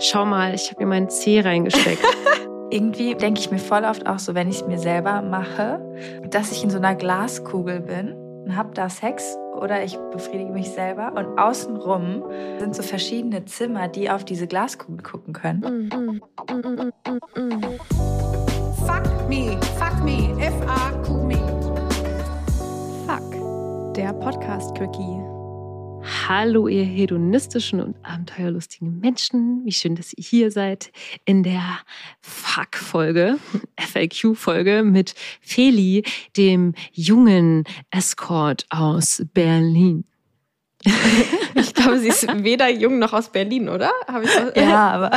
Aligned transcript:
Schau 0.00 0.24
mal, 0.24 0.54
ich 0.54 0.70
habe 0.70 0.82
mir 0.82 0.88
meinen 0.88 1.08
Zeh 1.08 1.40
reingesteckt. 1.40 2.02
Irgendwie 2.70 3.14
denke 3.14 3.38
ich 3.38 3.52
mir 3.52 3.58
voll 3.58 3.84
oft 3.84 4.06
auch 4.08 4.18
so, 4.18 4.34
wenn 4.34 4.48
ich 4.48 4.56
es 4.56 4.66
mir 4.66 4.78
selber 4.78 5.22
mache, 5.22 5.80
dass 6.30 6.50
ich 6.50 6.64
in 6.64 6.70
so 6.70 6.78
einer 6.78 6.96
Glaskugel 6.96 7.80
bin 7.80 8.12
und 8.44 8.56
habe 8.56 8.74
da 8.74 8.88
Sex 8.88 9.36
oder 9.54 9.84
ich 9.84 9.96
befriedige 10.10 10.50
mich 10.50 10.70
selber 10.70 11.12
und 11.14 11.38
außenrum 11.38 12.24
sind 12.58 12.74
so 12.74 12.82
verschiedene 12.82 13.44
Zimmer, 13.44 13.86
die 13.86 14.10
auf 14.10 14.24
diese 14.24 14.48
Glaskugel 14.48 15.02
gucken 15.04 15.32
können. 15.32 15.90
Fuck 18.84 19.28
me, 19.28 19.60
fuck 19.78 20.02
me, 20.02 20.34
F-A-Q 20.40 21.22
me. 21.22 21.38
Fuck, 23.06 23.94
der 23.94 24.12
Podcast-Quickie. 24.12 25.23
Hallo, 26.28 26.68
ihr 26.68 26.84
hedonistischen 26.84 27.80
und 27.80 27.96
abenteuerlustigen 28.02 29.00
Menschen. 29.00 29.62
Wie 29.64 29.72
schön, 29.72 29.94
dass 29.94 30.12
ihr 30.12 30.22
hier 30.22 30.50
seid 30.50 30.92
in 31.24 31.42
der 31.42 31.62
Fuck-Folge, 32.20 33.38
FAQ-Folge 33.78 34.82
mit 34.84 35.14
Feli, 35.40 36.04
dem 36.36 36.74
jungen 36.92 37.64
Escort 37.90 38.66
aus 38.70 39.22
Berlin. 39.32 40.04
Ich 41.56 41.72
glaube, 41.72 42.00
sie 42.00 42.08
ist 42.08 42.26
weder 42.42 42.68
jung 42.68 42.98
noch 42.98 43.12
aus 43.12 43.30
Berlin, 43.30 43.68
oder? 43.68 43.90
Habe 44.08 44.24
ich 44.24 44.30
auch 44.30 44.56
ja, 44.56 44.90
aber 44.90 45.10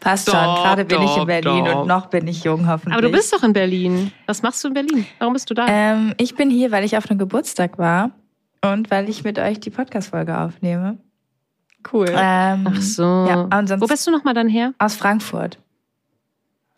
passt 0.00 0.30
schon. 0.30 0.40
Gerade 0.40 0.86
bin 0.86 1.02
ich 1.02 1.16
in 1.16 1.26
Berlin 1.26 1.64
doch. 1.66 1.82
und 1.82 1.88
noch 1.88 2.06
bin 2.06 2.26
ich 2.26 2.42
jung, 2.42 2.66
hoffentlich. 2.66 2.94
Aber 2.94 3.02
du 3.02 3.10
bist 3.10 3.32
doch 3.32 3.42
in 3.42 3.52
Berlin. 3.52 4.12
Was 4.26 4.42
machst 4.42 4.64
du 4.64 4.68
in 4.68 4.74
Berlin? 4.74 5.06
Warum 5.18 5.34
bist 5.34 5.50
du 5.50 5.54
da? 5.54 5.66
Ähm, 5.68 6.14
ich 6.16 6.34
bin 6.34 6.48
hier, 6.48 6.70
weil 6.70 6.84
ich 6.84 6.96
auf 6.96 7.10
einem 7.10 7.18
Geburtstag 7.18 7.78
war 7.78 8.12
und 8.64 8.90
weil 8.90 9.08
ich 9.08 9.24
mit 9.24 9.38
euch 9.38 9.60
die 9.60 9.70
Podcast-Folge 9.70 10.38
aufnehme. 10.38 10.98
Cool. 11.92 12.08
Ähm, 12.10 12.68
Ach 12.68 12.80
so. 12.80 13.26
Ja, 13.28 13.48
Wo 13.80 13.86
bist 13.86 14.06
du 14.06 14.10
nochmal 14.10 14.34
dann 14.34 14.48
her? 14.48 14.72
Aus 14.78 14.94
Frankfurt. 14.94 15.58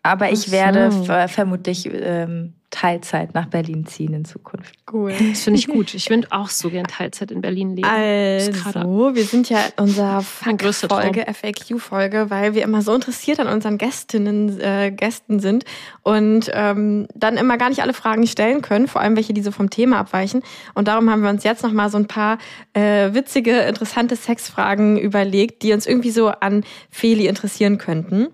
Aber 0.01 0.31
ich 0.31 0.47
so. 0.47 0.51
werde 0.51 1.27
vermutlich 1.27 1.89
ähm, 1.91 2.53
Teilzeit 2.75 3.33
nach 3.33 3.45
Berlin 3.45 3.85
ziehen 3.85 4.13
in 4.13 4.25
Zukunft. 4.25 4.75
Cool. 4.91 5.13
Das 5.35 5.43
finde 5.43 5.59
ich 5.59 5.67
gut. 5.67 5.93
Ich 5.93 6.09
würde 6.09 6.27
auch 6.31 6.49
so 6.49 6.69
gern 6.69 6.85
Teilzeit 6.85 7.31
in 7.31 7.41
Berlin 7.41 7.75
leben. 7.75 7.87
Also, 7.87 9.15
wir 9.15 9.23
sind 9.23 9.49
ja 9.49 9.59
in 9.77 9.83
unserer 9.83 10.21
Folge, 10.21 11.25
FAQ-Folge, 11.25 12.29
weil 12.29 12.53
wir 12.53 12.63
immer 12.63 12.81
so 12.81 12.93
interessiert 12.93 13.39
an 13.39 13.47
unseren 13.47 13.77
Gästinnen, 13.77 14.59
äh, 14.59 14.91
Gästen 14.91 15.39
sind 15.39 15.63
und 16.03 16.51
ähm, 16.53 17.07
dann 17.15 17.37
immer 17.37 17.57
gar 17.57 17.69
nicht 17.69 17.81
alle 17.81 17.93
Fragen 17.93 18.27
stellen 18.27 18.61
können, 18.61 18.87
vor 18.87 19.01
allem 19.01 19.15
welche, 19.15 19.33
die 19.33 19.41
so 19.41 19.51
vom 19.51 19.69
Thema 19.69 19.99
abweichen. 19.99 20.43
Und 20.73 20.87
darum 20.87 21.09
haben 21.09 21.21
wir 21.21 21.29
uns 21.29 21.43
jetzt 21.43 21.63
nochmal 21.63 21.89
so 21.89 21.97
ein 21.97 22.07
paar 22.07 22.37
äh, 22.73 23.13
witzige, 23.13 23.59
interessante 23.61 24.15
Sexfragen 24.15 24.97
überlegt, 24.97 25.63
die 25.63 25.73
uns 25.73 25.85
irgendwie 25.87 26.11
so 26.11 26.27
an 26.27 26.63
Feli 26.89 27.27
interessieren 27.27 27.77
könnten. 27.77 28.27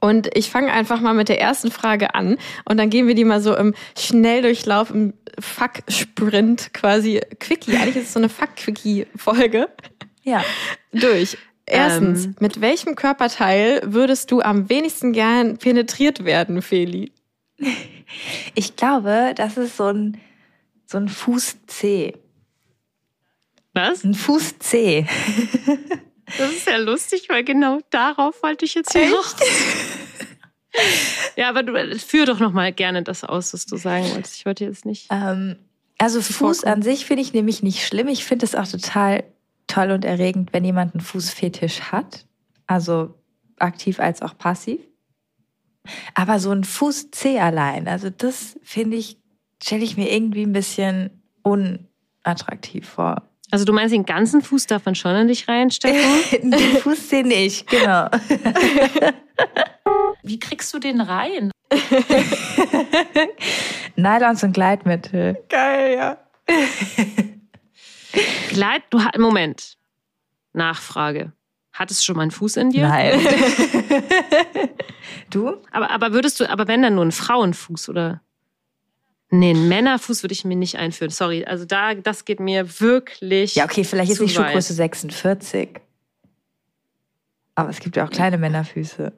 Und 0.00 0.28
ich 0.36 0.50
fange 0.50 0.72
einfach 0.72 1.00
mal 1.00 1.14
mit 1.14 1.28
der 1.28 1.40
ersten 1.40 1.70
Frage 1.70 2.14
an 2.14 2.38
und 2.64 2.76
dann 2.76 2.88
gehen 2.88 3.08
wir 3.08 3.14
die 3.14 3.24
mal 3.24 3.40
so 3.40 3.56
im 3.56 3.74
Schnelldurchlauf, 3.98 4.90
im 4.90 5.14
Fuck-Sprint 5.40 6.72
quasi, 6.72 7.20
Quickie, 7.40 7.76
eigentlich 7.76 7.96
ist 7.96 8.06
es 8.06 8.12
so 8.12 8.20
eine 8.20 8.28
Fuck-Quickie-Folge. 8.28 9.68
Ja. 10.22 10.44
Durch. 10.92 11.36
Erstens, 11.66 12.26
ähm. 12.26 12.36
mit 12.38 12.60
welchem 12.60 12.94
Körperteil 12.94 13.82
würdest 13.84 14.30
du 14.30 14.40
am 14.40 14.68
wenigsten 14.70 15.12
gern 15.12 15.58
penetriert 15.58 16.24
werden, 16.24 16.62
Feli? 16.62 17.12
Ich 18.54 18.76
glaube, 18.76 19.34
das 19.36 19.56
ist 19.58 19.76
so 19.76 19.84
ein, 19.84 20.20
so 20.86 20.98
ein 20.98 21.08
Fuß 21.08 21.66
C. 21.66 22.14
Was? 23.74 24.02
Ein 24.04 24.14
Fuß 24.14 24.58
C. 24.60 25.06
Das 26.36 26.50
ist 26.52 26.66
ja 26.66 26.76
lustig, 26.76 27.28
weil 27.28 27.44
genau 27.44 27.80
darauf 27.90 28.42
wollte 28.42 28.64
ich 28.64 28.74
jetzt 28.74 28.92
hier 28.92 29.08
noch. 29.10 29.34
ja, 31.36 31.48
aber 31.48 31.62
du 31.62 31.98
führ 31.98 32.26
doch 32.26 32.38
noch 32.38 32.52
mal 32.52 32.72
gerne 32.72 33.02
das 33.02 33.24
aus, 33.24 33.54
was 33.54 33.66
du 33.66 33.76
sagen 33.76 34.10
wolltest. 34.12 34.36
Ich 34.36 34.46
wollte 34.46 34.64
jetzt 34.64 34.84
nicht. 34.84 35.08
Ähm, 35.10 35.56
also 35.98 36.20
Fuß 36.20 36.64
an 36.64 36.82
sich 36.82 37.06
finde 37.06 37.22
ich 37.22 37.32
nämlich 37.32 37.62
nicht 37.62 37.86
schlimm. 37.86 38.08
Ich 38.08 38.24
finde 38.24 38.44
es 38.44 38.54
auch 38.54 38.68
total 38.68 39.24
toll 39.66 39.90
und 39.90 40.04
erregend, 40.04 40.52
wenn 40.52 40.64
jemand 40.64 40.94
einen 40.94 41.00
Fußfetisch 41.00 41.80
hat. 41.92 42.26
Also 42.66 43.14
aktiv 43.58 43.98
als 43.98 44.22
auch 44.22 44.36
passiv. 44.36 44.80
Aber 46.14 46.38
so 46.38 46.50
ein 46.50 46.64
Fuß 46.64 47.10
C 47.10 47.38
allein, 47.38 47.88
also 47.88 48.10
das 48.10 48.58
finde 48.62 48.96
ich, 48.96 49.18
stelle 49.62 49.84
ich 49.84 49.96
mir 49.96 50.12
irgendwie 50.12 50.42
ein 50.42 50.52
bisschen 50.52 51.22
unattraktiv 51.42 52.86
vor. 52.88 53.27
Also 53.50 53.64
du 53.64 53.72
meinst, 53.72 53.94
den 53.94 54.04
ganzen 54.04 54.42
Fuß 54.42 54.66
darf 54.66 54.84
man 54.84 54.94
schon 54.94 55.16
in 55.16 55.28
dich 55.28 55.48
reinstecken? 55.48 56.02
den 56.50 56.76
Fuß 56.78 57.08
den 57.08 57.28
nicht, 57.28 57.66
genau. 57.66 58.08
Wie 60.22 60.38
kriegst 60.38 60.74
du 60.74 60.78
den 60.78 61.00
rein? 61.00 61.50
Nylons 63.96 64.42
und 64.42 64.52
Gleitmittel. 64.52 65.38
Geil, 65.48 65.96
ja. 65.96 66.18
Gleit, 68.50 68.82
du 68.90 69.00
Moment. 69.18 69.78
Nachfrage. 70.52 71.32
Hattest 71.72 72.00
du 72.00 72.04
schon 72.06 72.16
mal 72.16 72.22
einen 72.22 72.32
Fuß 72.32 72.56
in 72.56 72.70
dir? 72.70 72.88
Nein. 72.88 73.20
du? 75.30 75.56
Aber, 75.70 75.90
aber 75.90 76.12
würdest 76.12 76.40
du, 76.40 76.50
aber 76.50 76.66
wenn 76.68 76.82
dann 76.82 76.96
nur 76.96 77.04
ein 77.04 77.12
Frauenfuß 77.12 77.88
oder? 77.88 78.20
Nee, 79.30 79.50
einen 79.50 79.68
Männerfuß 79.68 80.22
würde 80.22 80.32
ich 80.32 80.44
mir 80.44 80.56
nicht 80.56 80.76
einführen. 80.76 81.10
Sorry. 81.10 81.44
Also 81.44 81.66
da, 81.66 81.94
das 81.94 82.24
geht 82.24 82.40
mir 82.40 82.80
wirklich. 82.80 83.54
Ja, 83.54 83.64
okay, 83.64 83.84
vielleicht 83.84 84.12
ist 84.12 84.20
die 84.20 84.28
Schuhgröße 84.28 84.72
46. 84.72 85.80
Aber 87.54 87.68
es 87.68 87.80
gibt 87.80 87.96
ja 87.96 88.06
auch 88.06 88.10
kleine 88.10 88.38
Männerfüße. 88.38 89.12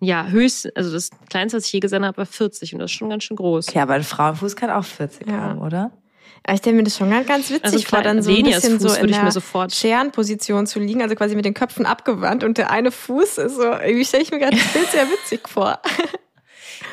Ja, 0.00 0.26
höchst, 0.26 0.76
also 0.76 0.92
das 0.92 1.10
kleinste, 1.28 1.56
was 1.56 1.66
ich 1.66 1.72
je 1.72 1.80
gesehen 1.80 2.04
habe, 2.04 2.18
war 2.18 2.26
40 2.26 2.72
und 2.74 2.80
das 2.80 2.90
ist 2.90 2.96
schon 2.96 3.08
ganz 3.08 3.24
schön 3.24 3.36
groß. 3.36 3.68
Okay, 3.68 3.80
aber 3.80 3.94
ein 3.94 4.04
Frauenfuß 4.04 4.54
kann 4.54 4.70
auch 4.70 4.84
40 4.84 5.26
ja. 5.26 5.34
haben, 5.34 5.60
oder? 5.60 5.90
Ich 6.50 6.58
stelle 6.58 6.76
mir 6.76 6.84
das 6.84 6.96
schon 6.96 7.10
ganz, 7.10 7.26
ganz 7.26 7.50
witzig 7.50 7.64
also 7.64 7.78
vor, 7.80 8.02
dann 8.02 8.22
so 8.22 8.30
ein 8.30 8.42
bisschen 8.44 8.80
Fuß 8.80 8.94
so 8.94 9.00
in 9.00 9.08
der 9.08 9.70
Scherenposition 9.70 10.66
zu 10.66 10.78
liegen, 10.78 11.02
also 11.02 11.14
quasi 11.16 11.34
mit 11.34 11.44
den 11.44 11.54
Köpfen 11.54 11.84
abgewandt 11.84 12.44
und 12.44 12.58
der 12.58 12.70
eine 12.70 12.92
Fuß 12.92 13.38
ist 13.38 13.56
so, 13.56 13.64
irgendwie 13.64 14.04
stelle 14.04 14.22
ich 14.22 14.30
mir 14.30 14.38
gerade 14.38 14.56
das 14.56 14.72
Bild 14.72 14.88
sehr 14.90 15.06
witzig 15.08 15.48
vor. 15.48 15.80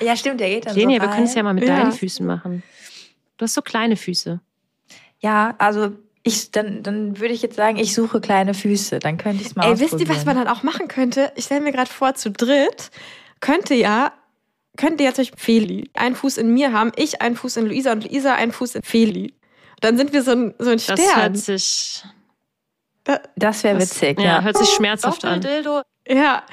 Ja, 0.02 0.16
stimmt, 0.16 0.40
der 0.40 0.50
geht 0.50 0.66
dann 0.66 0.76
Lenia, 0.76 1.00
so 1.00 1.08
wir 1.08 1.14
können 1.14 1.26
es 1.26 1.36
ja 1.36 1.44
mal 1.44 1.54
mit 1.54 1.68
ja. 1.68 1.78
deinen 1.78 1.92
Füßen 1.92 2.26
machen. 2.26 2.64
Du 3.38 3.44
hast 3.44 3.54
so 3.54 3.62
kleine 3.62 3.98
Füße. 3.98 4.40
Ja, 5.20 5.56
also 5.58 5.92
ich, 6.24 6.52
dann, 6.52 6.82
dann 6.84 7.20
würde 7.20 7.34
ich 7.34 7.42
jetzt 7.42 7.56
sagen, 7.56 7.78
ich 7.78 7.94
suche 7.94 8.20
kleine 8.20 8.54
Füße. 8.54 9.00
Dann 9.00 9.18
könnte 9.18 9.42
ich 9.42 9.50
es 9.50 9.56
mal 9.56 9.66
Ey, 9.66 9.80
wisst 9.80 10.00
ihr, 10.00 10.10
was 10.10 10.26
man 10.26 10.36
dann 10.36 10.48
auch 10.48 10.64
machen 10.64 10.88
könnte? 10.88 11.32
Ich 11.36 11.46
stelle 11.46 11.62
mir 11.62 11.72
gerade 11.72 11.90
vor, 11.90 12.16
zu 12.16 12.32
dritt 12.32 12.90
könnte 13.42 13.76
ja, 13.76 14.14
könnte 14.78 15.04
ja 15.04 15.14
zum 15.14 15.24
Beispiel 15.24 15.40
Feli 15.40 15.92
einen 15.94 16.16
Fuß 16.16 16.38
in 16.38 16.54
mir 16.54 16.72
haben, 16.74 16.92
ich 16.96 17.22
einen 17.22 17.36
Fuß 17.36 17.58
in 17.58 17.68
Luisa 17.68 17.92
und 17.92 18.06
Luisa 18.06 18.34
einen 18.34 18.52
Fuß 18.52 18.76
in 18.76 18.82
Feli. 18.82 19.34
Dann 19.82 19.98
sind 19.98 20.14
wir 20.14 20.24
so 20.24 20.32
ein, 20.32 20.56
so 20.58 20.72
ein 20.72 20.80
Stern. 20.80 20.98
Das 20.98 21.16
hört 21.16 21.38
sich... 21.38 22.04
Das 23.36 23.64
wäre 23.64 23.80
witzig, 23.80 24.20
ja. 24.20 24.26
ja. 24.26 24.42
Hört 24.42 24.58
sich 24.58 24.70
schmerzhaft 24.70 25.26
an. 25.26 25.46
Ja, 26.08 26.44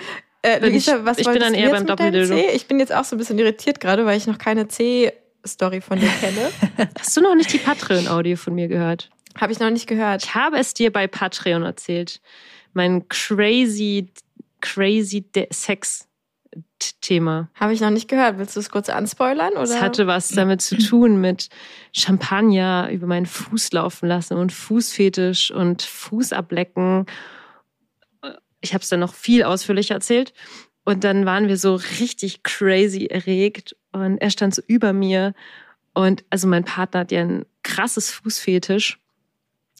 äh, 0.43 0.59
Luisa, 0.59 0.97
ich, 0.97 1.05
was 1.05 1.19
ich 1.19 1.27
bin 1.27 1.41
dann 1.41 1.55
eher 1.55 1.71
beim 1.71 1.87
Doppeldildo. 1.87 2.37
Ich 2.53 2.67
bin 2.67 2.79
jetzt 2.79 2.93
auch 2.93 3.05
so 3.05 3.17
ein 3.17 3.19
bisschen 3.19 3.39
irritiert 3.39 3.81
gerade, 3.81 4.05
weil 4.05 4.19
ich 4.19 4.27
noch 4.27 4.39
keine 4.39 4.69
C-Story 4.69 5.81
von 5.81 6.01
dir 6.01 6.11
kenne. 6.21 6.51
Hast 6.99 7.17
du 7.17 7.21
noch 7.21 7.35
nicht 7.35 7.53
die 7.53 7.59
Patreon-Audio 7.59 8.37
von 8.37 8.55
mir 8.55 8.69
gehört? 8.69 9.11
Habe 9.41 9.53
ich 9.53 9.61
noch 9.61 9.71
nicht 9.71 9.87
gehört. 9.87 10.25
Ich 10.25 10.35
habe 10.35 10.59
es 10.59 10.75
dir 10.75 10.93
bei 10.93 11.07
Patreon 11.07 11.63
erzählt. 11.63 12.21
Mein 12.75 13.09
crazy, 13.09 14.11
crazy 14.61 15.25
Sex. 15.51 16.09
Thema. 17.01 17.49
Habe 17.55 17.73
ich 17.73 17.81
noch 17.81 17.91
nicht 17.91 18.09
gehört. 18.09 18.39
Willst 18.39 18.57
du 18.57 18.61
es 18.61 18.69
kurz 18.69 18.89
anspoilern? 18.89 19.53
Oder? 19.53 19.63
Es 19.63 19.81
hatte 19.81 20.07
was 20.07 20.29
damit 20.29 20.61
zu 20.61 20.77
tun 20.77 21.21
mit 21.21 21.49
Champagner 21.93 22.91
über 22.93 23.07
meinen 23.07 23.27
Fuß 23.27 23.73
laufen 23.73 24.09
lassen 24.09 24.37
und 24.37 24.53
Fußfetisch 24.53 25.51
und 25.51 25.83
Fuß 25.83 26.33
ablecken 26.33 27.07
ich 28.63 28.73
habe 28.73 28.83
es 28.83 28.89
dann 28.89 29.01
noch 29.01 29.13
viel 29.13 29.43
ausführlicher 29.43 29.95
erzählt. 29.95 30.33
Und 30.85 31.05
dann 31.05 31.27
waren 31.27 31.49
wir 31.49 31.57
so 31.57 31.75
richtig 32.01 32.43
crazy 32.43 33.07
erregt 33.07 33.77
und 33.93 34.19
er 34.19 34.31
stand 34.31 34.55
so 34.55 34.63
über 34.67 34.93
mir. 34.93 35.35
Und 35.95 36.25
also 36.31 36.49
mein 36.49 36.65
Partner 36.65 37.01
hat 37.01 37.13
ja 37.13 37.21
ein 37.21 37.45
krasses 37.63 38.11
Fußfetisch. 38.11 38.99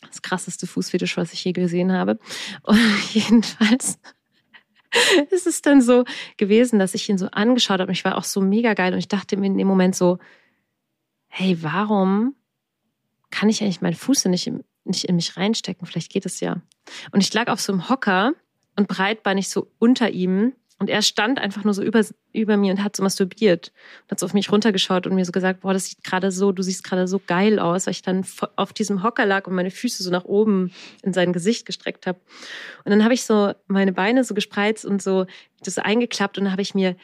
Das 0.07 0.23
krasseste 0.23 0.67
Fußfetisch, 0.67 1.17
was 1.17 1.33
ich 1.33 1.45
je 1.45 1.53
gesehen 1.53 1.93
habe. 1.93 2.19
Und 2.63 2.79
jedenfalls 3.13 3.99
ist 5.31 5.47
es 5.47 5.63
dann 5.63 5.81
so 5.81 6.05
gewesen, 6.37 6.79
dass 6.79 6.95
ich 6.95 7.09
ihn 7.09 7.19
so 7.19 7.27
angeschaut 7.29 7.81
habe. 7.81 7.89
Und 7.89 7.97
ich 7.97 8.05
war 8.05 8.19
auch 8.19 8.25
so 8.25 8.41
mega 8.41 8.75
geil. 8.75 8.93
Und 8.93 8.99
ich 8.99 9.09
dachte 9.09 9.37
mir 9.37 9.47
in 9.47 9.59
dem 9.59 9.67
Moment 9.67 9.97
so, 9.97 10.19
hey, 11.29 11.63
warum 11.63 12.35
kann 13.31 13.49
ich 13.49 13.63
eigentlich 13.63 13.81
meinen 13.81 13.95
Fuß 13.95 14.27
nicht, 14.27 14.53
nicht 14.85 15.05
in 15.05 15.17
mich 15.17 15.37
reinstecken? 15.37 15.87
Vielleicht 15.87 16.13
geht 16.13 16.27
es 16.27 16.41
ja. 16.41 16.61
Und 17.11 17.23
ich 17.23 17.33
lag 17.33 17.49
auf 17.49 17.61
so 17.61 17.73
einem 17.73 17.89
Hocker 17.89 18.35
und 18.77 18.89
breitbeinig 18.89 19.49
so 19.49 19.69
unter 19.79 20.11
ihm 20.11 20.55
Und 20.83 20.91
er 20.91 21.03
stand 21.03 21.39
einfach 21.39 21.63
nur 21.63 21.75
so 21.75 21.83
über, 21.85 22.05
über 22.33 22.57
mir 22.57 22.73
und 22.73 22.83
hat 22.83 22.97
so 22.97 23.05
masturbiert. 23.05 23.71
Und 24.03 24.11
hat 24.11 24.19
so 24.19 24.27
auf 24.27 24.35
mich 24.35 24.51
runtergeschaut 24.51 25.07
und 25.07 25.15
mir 25.15 25.25
so 25.25 25.31
gesagt, 25.31 25.61
boah, 25.61 25.73
das 25.73 25.85
sieht 25.85 26.03
gerade 26.03 26.33
so, 26.33 26.51
du 26.51 26.61
siehst 26.65 26.83
gerade 26.83 27.07
so 27.07 27.21
geil 27.25 27.61
aus, 27.61 27.87
weil 27.87 27.93
ich 27.93 28.03
dann 28.03 28.27
auf 28.57 28.73
diesem 28.73 29.05
Hocker 29.05 29.25
lag 29.25 29.47
und 29.47 29.55
meine 29.55 29.71
Füße 29.71 30.03
so 30.03 30.11
nach 30.11 30.25
oben 30.25 30.73
in 31.05 31.13
sein 31.13 31.33
Gesicht 31.33 31.67
gestreckt 31.67 32.09
habe. 32.09 32.19
Und 32.85 32.91
dann 32.91 33.05
habe 33.05 33.15
ich 33.15 33.23
so 33.23 33.53
meine 33.69 33.93
Beine 33.93 34.25
so 34.25 34.35
gespreizt 34.35 34.85
und 34.85 35.01
so 35.01 35.27
das 35.63 35.79
eingeklappt 35.79 36.37
und 36.37 36.47
dann 36.47 36.53
habe 36.53 36.63
ich 36.63 36.75
mir 36.75 36.97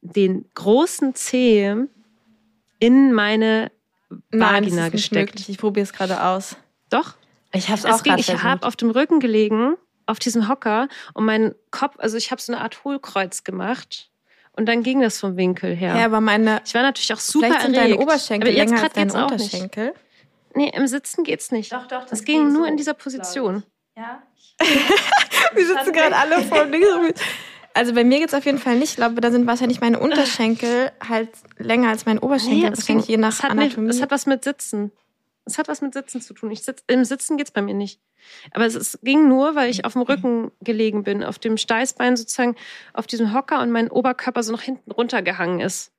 den 0.00 0.46
großen 0.54 1.14
Zeh 1.14 1.76
in 2.78 3.12
meine 3.12 3.70
Nein, 4.30 4.64
Vagina 4.64 4.88
gesteckt. 4.88 5.34
Möglich. 5.34 5.50
Ich 5.50 5.58
probiere 5.58 5.84
es 5.84 5.92
gerade 5.92 6.24
aus. 6.24 6.56
Doch. 6.88 7.16
Ich 7.52 7.68
habe 7.68 7.78
es 7.78 7.84
auch 7.84 8.02
ging, 8.02 8.16
Ich 8.16 8.42
habe 8.42 8.66
auf 8.66 8.76
dem 8.76 8.88
Rücken 8.88 9.20
gelegen 9.20 9.74
auf 10.12 10.18
diesem 10.18 10.48
Hocker 10.48 10.88
und 11.14 11.24
mein 11.24 11.54
Kopf, 11.70 11.96
also 11.98 12.16
ich 12.16 12.30
habe 12.30 12.40
so 12.40 12.52
eine 12.52 12.62
Art 12.62 12.84
Hohlkreuz 12.84 13.42
gemacht. 13.44 14.08
Und 14.54 14.66
dann 14.66 14.82
ging 14.82 15.00
das 15.00 15.18
vom 15.18 15.38
Winkel 15.38 15.74
her. 15.74 15.96
Ja, 15.96 16.04
aber 16.04 16.20
meine. 16.20 16.60
Ich 16.66 16.74
war 16.74 16.82
natürlich 16.82 17.12
auch 17.14 17.18
super 17.18 17.46
vielleicht 17.46 17.62
sind 17.62 17.74
erregt. 17.74 17.94
deine 17.94 18.02
Oberschenkel 18.02 18.50
aber 18.50 18.58
jetzt 18.58 18.70
länger 18.70 18.82
als 18.82 18.92
deine 18.92 19.24
Unterschenkel. 19.24 19.94
Nee, 20.54 20.70
im 20.74 20.86
Sitzen 20.86 21.24
geht's 21.24 21.50
nicht. 21.50 21.72
Doch, 21.72 21.86
doch. 21.86 22.02
Das, 22.02 22.10
das 22.10 22.24
ging 22.24 22.52
nur 22.52 22.64
so, 22.64 22.70
in 22.70 22.76
dieser 22.76 22.92
Position. 22.92 23.62
Ja. 23.96 24.22
Wir 25.54 25.66
sitzen 25.66 25.92
gerade 25.92 26.16
alle 26.16 26.42
vor 26.42 26.64
dem 26.64 26.72
Ding. 26.72 26.84
Also 27.74 27.94
bei 27.94 28.04
mir 28.04 28.18
geht's 28.18 28.34
auf 28.34 28.44
jeden 28.44 28.58
Fall 28.58 28.76
nicht. 28.76 28.90
Ich 28.90 28.96
glaube, 28.96 29.20
da 29.20 29.30
sind 29.30 29.46
wahrscheinlich 29.46 29.80
meine 29.80 29.98
Unterschenkel 29.98 30.92
halt 31.06 31.30
länger 31.56 31.88
als 31.88 32.04
mein 32.04 32.18
Oberschenkel. 32.18 32.58
Nee, 32.58 32.70
das 32.70 32.88
ich 32.88 33.08
je 33.08 33.16
nach 33.16 33.42
hat 33.42 33.50
Anatomie. 33.50 33.88
es 33.88 34.02
hat 34.02 34.10
was 34.10 34.26
mit 34.26 34.44
Sitzen. 34.44 34.92
Es 35.44 35.58
hat 35.58 35.68
was 35.68 35.80
mit 35.80 35.94
Sitzen 35.94 36.20
zu 36.20 36.34
tun. 36.34 36.50
Ich 36.50 36.62
sitz, 36.62 36.84
Im 36.86 37.04
Sitzen 37.04 37.38
geht's 37.38 37.50
bei 37.50 37.62
mir 37.62 37.74
nicht. 37.74 38.00
Aber 38.52 38.66
es, 38.66 38.74
es, 38.74 38.98
ging 39.02 39.28
nur, 39.28 39.54
weil 39.54 39.70
ich 39.70 39.84
auf 39.84 39.92
dem 39.94 40.02
Rücken 40.02 40.50
gelegen 40.60 41.02
bin, 41.04 41.22
auf 41.24 41.38
dem 41.38 41.56
Steißbein 41.56 42.16
sozusagen, 42.16 42.56
auf 42.92 43.06
diesem 43.06 43.32
Hocker 43.32 43.60
und 43.60 43.70
mein 43.70 43.90
Oberkörper 43.90 44.42
so 44.42 44.52
nach 44.52 44.62
hinten 44.62 44.90
runtergehangen 44.90 45.60
ist. 45.60 45.92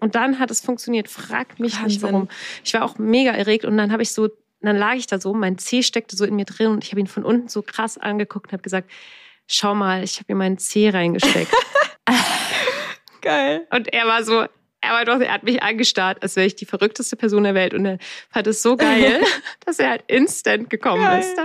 Und 0.00 0.14
dann 0.14 0.38
hat 0.38 0.50
es 0.50 0.60
funktioniert. 0.60 1.08
Frag 1.08 1.58
mich 1.58 1.74
Wahnsinn. 1.74 1.86
nicht 1.86 2.02
warum. 2.02 2.28
Ich 2.64 2.74
war 2.74 2.84
auch 2.84 2.98
mega 2.98 3.32
erregt 3.32 3.64
und 3.64 3.76
dann 3.76 3.92
habe 3.92 4.02
ich 4.02 4.12
so, 4.12 4.28
dann 4.60 4.76
lag 4.76 4.94
ich 4.94 5.06
da 5.06 5.18
so, 5.18 5.32
mein 5.32 5.58
Zeh 5.58 5.82
steckte 5.82 6.16
so 6.16 6.24
in 6.24 6.36
mir 6.36 6.44
drin 6.44 6.68
und 6.68 6.84
ich 6.84 6.90
habe 6.90 7.00
ihn 7.00 7.06
von 7.06 7.24
unten 7.24 7.48
so 7.48 7.62
krass 7.62 7.96
angeguckt 7.98 8.46
und 8.46 8.52
habe 8.52 8.62
gesagt, 8.62 8.90
schau 9.46 9.74
mal, 9.74 10.02
ich 10.02 10.18
habe 10.18 10.32
mir 10.32 10.38
meinen 10.38 10.58
Zeh 10.58 10.90
reingesteckt. 10.90 11.52
Geil. 13.22 13.66
Und 13.70 13.92
er 13.92 14.06
war 14.06 14.22
so, 14.22 14.46
er 14.86 14.92
war 14.92 15.04
doch, 15.04 15.20
er 15.20 15.32
hat 15.32 15.42
mich 15.42 15.62
angestarrt, 15.62 16.22
als 16.22 16.36
wäre 16.36 16.46
ich 16.46 16.56
die 16.56 16.64
verrückteste 16.66 17.16
Person 17.16 17.44
der 17.44 17.54
Welt. 17.54 17.74
Und 17.74 17.84
er 17.86 17.98
fand 18.30 18.46
es 18.46 18.62
so 18.62 18.76
geil, 18.76 19.20
dass 19.66 19.78
er 19.78 19.90
halt 19.90 20.04
instant 20.06 20.70
gekommen 20.70 21.02
geil. 21.02 21.20
ist. 21.20 21.38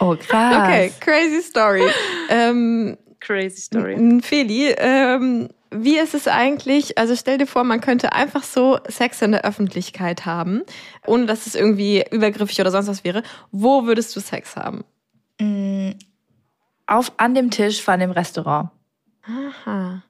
Oh, 0.00 0.16
krass. 0.18 0.56
Okay, 0.56 0.92
crazy 1.00 1.42
story. 1.42 1.82
ähm, 2.28 2.96
crazy 3.20 3.60
story. 3.60 4.20
Feli, 4.22 4.74
ähm, 4.78 5.48
wie 5.70 5.98
ist 5.98 6.14
es 6.14 6.26
eigentlich? 6.28 6.96
Also 6.96 7.14
stell 7.14 7.38
dir 7.38 7.46
vor, 7.46 7.64
man 7.64 7.80
könnte 7.80 8.12
einfach 8.12 8.42
so 8.42 8.78
Sex 8.88 9.20
in 9.20 9.32
der 9.32 9.44
Öffentlichkeit 9.44 10.24
haben, 10.24 10.62
ohne 11.06 11.26
dass 11.26 11.46
es 11.46 11.54
irgendwie 11.54 12.04
übergriffig 12.10 12.60
oder 12.60 12.70
sonst 12.70 12.88
was 12.88 13.04
wäre. 13.04 13.22
Wo 13.50 13.84
würdest 13.84 14.16
du 14.16 14.20
Sex 14.20 14.56
haben? 14.56 14.84
Mm, 15.40 15.90
auf 16.86 17.12
an 17.18 17.34
dem 17.34 17.50
Tisch 17.50 17.82
von 17.82 18.00
dem 18.00 18.10
Restaurant. 18.12 18.70
Aha. 19.26 20.02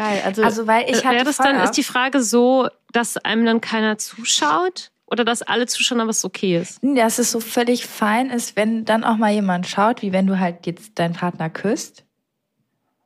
Geil. 0.00 0.22
Also, 0.24 0.42
also 0.42 0.66
weil 0.66 0.88
ich 0.88 1.04
hatte 1.04 1.16
Wäre 1.16 1.24
das 1.24 1.36
dann, 1.36 1.60
ist 1.60 1.72
die 1.72 1.82
Frage 1.82 2.22
so, 2.22 2.68
dass 2.92 3.18
einem 3.18 3.44
dann 3.44 3.60
keiner 3.60 3.98
zuschaut? 3.98 4.92
Oder 5.04 5.24
dass 5.24 5.42
alle 5.42 5.66
zuschauen, 5.66 6.00
aber 6.00 6.10
es 6.10 6.24
okay 6.24 6.56
ist? 6.56 6.78
Dass 6.82 7.18
es 7.18 7.32
so 7.32 7.40
völlig 7.40 7.84
fein 7.84 8.30
ist, 8.30 8.56
wenn 8.56 8.84
dann 8.84 9.04
auch 9.04 9.16
mal 9.16 9.32
jemand 9.32 9.66
schaut, 9.66 10.02
wie 10.02 10.12
wenn 10.12 10.26
du 10.26 10.38
halt 10.38 10.66
jetzt 10.66 10.98
deinen 10.98 11.14
Partner 11.14 11.50
küsst. 11.50 12.04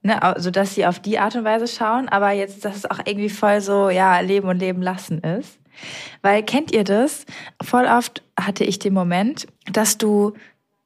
Ne, 0.02 0.22
also 0.22 0.50
dass 0.50 0.74
sie 0.74 0.86
auf 0.86 1.00
die 1.00 1.18
Art 1.18 1.34
und 1.34 1.44
Weise 1.44 1.66
schauen, 1.66 2.10
aber 2.10 2.30
jetzt, 2.30 2.64
dass 2.64 2.76
es 2.76 2.90
auch 2.90 2.98
irgendwie 3.06 3.30
voll 3.30 3.62
so, 3.62 3.88
ja, 3.88 4.20
leben 4.20 4.48
und 4.48 4.58
leben 4.58 4.82
lassen 4.82 5.20
ist. 5.20 5.58
Weil 6.20 6.42
kennt 6.42 6.72
ihr 6.72 6.84
das? 6.84 7.24
Voll 7.62 7.86
oft 7.86 8.22
hatte 8.38 8.64
ich 8.64 8.78
den 8.78 8.92
Moment, 8.92 9.46
dass 9.72 9.96
du 9.96 10.34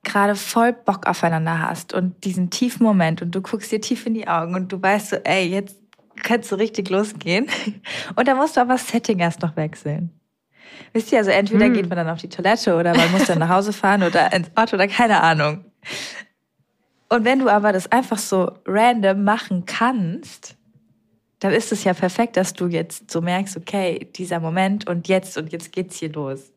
gerade 0.04 0.36
voll 0.36 0.72
Bock 0.72 1.06
aufeinander 1.06 1.60
hast 1.60 1.92
und 1.92 2.24
diesen 2.24 2.48
tiefen 2.48 2.84
Moment 2.84 3.20
und 3.20 3.34
du 3.34 3.42
guckst 3.42 3.72
dir 3.72 3.80
tief 3.80 4.06
in 4.06 4.14
die 4.14 4.28
Augen 4.28 4.54
und 4.54 4.72
du 4.72 4.80
weißt 4.80 5.10
so, 5.10 5.16
ey, 5.16 5.48
jetzt 5.48 5.76
kannst 6.22 6.50
du 6.52 6.56
richtig 6.56 6.90
losgehen. 6.90 7.48
Und 8.16 8.28
da 8.28 8.34
musst 8.34 8.56
du 8.56 8.60
aber 8.60 8.74
das 8.74 8.88
Setting 8.88 9.18
erst 9.18 9.42
noch 9.42 9.56
wechseln. 9.56 10.10
Wisst 10.92 11.12
ihr, 11.12 11.18
also 11.18 11.30
entweder 11.30 11.66
hm. 11.66 11.74
geht 11.74 11.88
man 11.88 11.96
dann 11.96 12.08
auf 12.08 12.20
die 12.20 12.28
Toilette 12.28 12.76
oder 12.76 12.96
man 12.96 13.10
muss 13.12 13.26
dann 13.26 13.38
nach 13.38 13.48
Hause 13.48 13.72
fahren 13.72 14.02
oder 14.02 14.32
ins 14.32 14.50
Auto 14.54 14.76
oder 14.76 14.88
keine 14.88 15.20
Ahnung. 15.22 15.64
Und 17.08 17.24
wenn 17.24 17.38
du 17.38 17.48
aber 17.48 17.72
das 17.72 17.90
einfach 17.90 18.18
so 18.18 18.52
random 18.66 19.24
machen 19.24 19.64
kannst, 19.66 20.56
dann 21.40 21.52
ist 21.52 21.72
es 21.72 21.84
ja 21.84 21.94
perfekt, 21.94 22.36
dass 22.36 22.52
du 22.52 22.66
jetzt 22.66 23.10
so 23.10 23.20
merkst, 23.20 23.56
okay, 23.56 24.08
dieser 24.16 24.40
Moment 24.40 24.88
und 24.88 25.08
jetzt 25.08 25.38
und 25.38 25.52
jetzt 25.52 25.72
geht's 25.72 25.98
hier 25.98 26.12
los. 26.12 26.52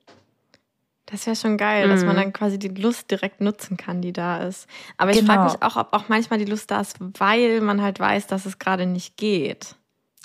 Das 1.05 1.25
wäre 1.25 1.35
schon 1.35 1.57
geil, 1.57 1.87
mhm. 1.87 1.91
dass 1.91 2.03
man 2.03 2.15
mhm. 2.15 2.19
dann 2.19 2.33
quasi 2.33 2.59
die 2.59 2.69
Lust 2.69 3.11
direkt 3.11 3.41
nutzen 3.41 3.77
kann, 3.77 4.01
die 4.01 4.13
da 4.13 4.43
ist. 4.43 4.67
Aber 4.97 5.11
ich 5.11 5.19
genau. 5.19 5.33
frage 5.33 5.51
mich 5.51 5.63
auch, 5.63 5.75
ob 5.75 5.93
auch 5.93 6.09
manchmal 6.09 6.39
die 6.39 6.45
Lust 6.45 6.71
da 6.71 6.81
ist, 6.81 6.97
weil 6.99 7.61
man 7.61 7.81
halt 7.81 7.99
weiß, 7.99 8.27
dass 8.27 8.45
es 8.45 8.59
gerade 8.59 8.85
nicht 8.85 9.17
geht. 9.17 9.75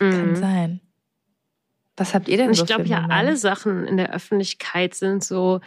Mhm. 0.00 0.10
Kann 0.10 0.36
sein. 0.36 0.80
Was 1.96 2.14
habt 2.14 2.28
ihr 2.28 2.36
denn 2.36 2.52
so 2.52 2.62
Ich 2.62 2.66
glaube 2.66 2.84
ja, 2.84 3.06
alle 3.08 3.36
Sachen 3.36 3.86
in 3.86 3.96
der 3.96 4.12
Öffentlichkeit 4.12 4.94
sind 4.94 5.24
so 5.24 5.60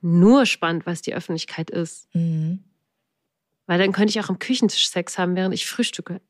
nur 0.00 0.46
spannend, 0.46 0.86
was 0.86 1.02
die 1.02 1.14
Öffentlichkeit 1.14 1.70
ist. 1.70 2.08
Mhm. 2.14 2.64
Weil 3.66 3.78
dann 3.78 3.92
könnte 3.92 4.10
ich 4.10 4.20
auch 4.24 4.30
am 4.30 4.38
Küchentisch 4.38 4.88
Sex 4.88 5.18
haben, 5.18 5.36
während 5.36 5.54
ich 5.54 5.66
frühstücke 5.66 6.20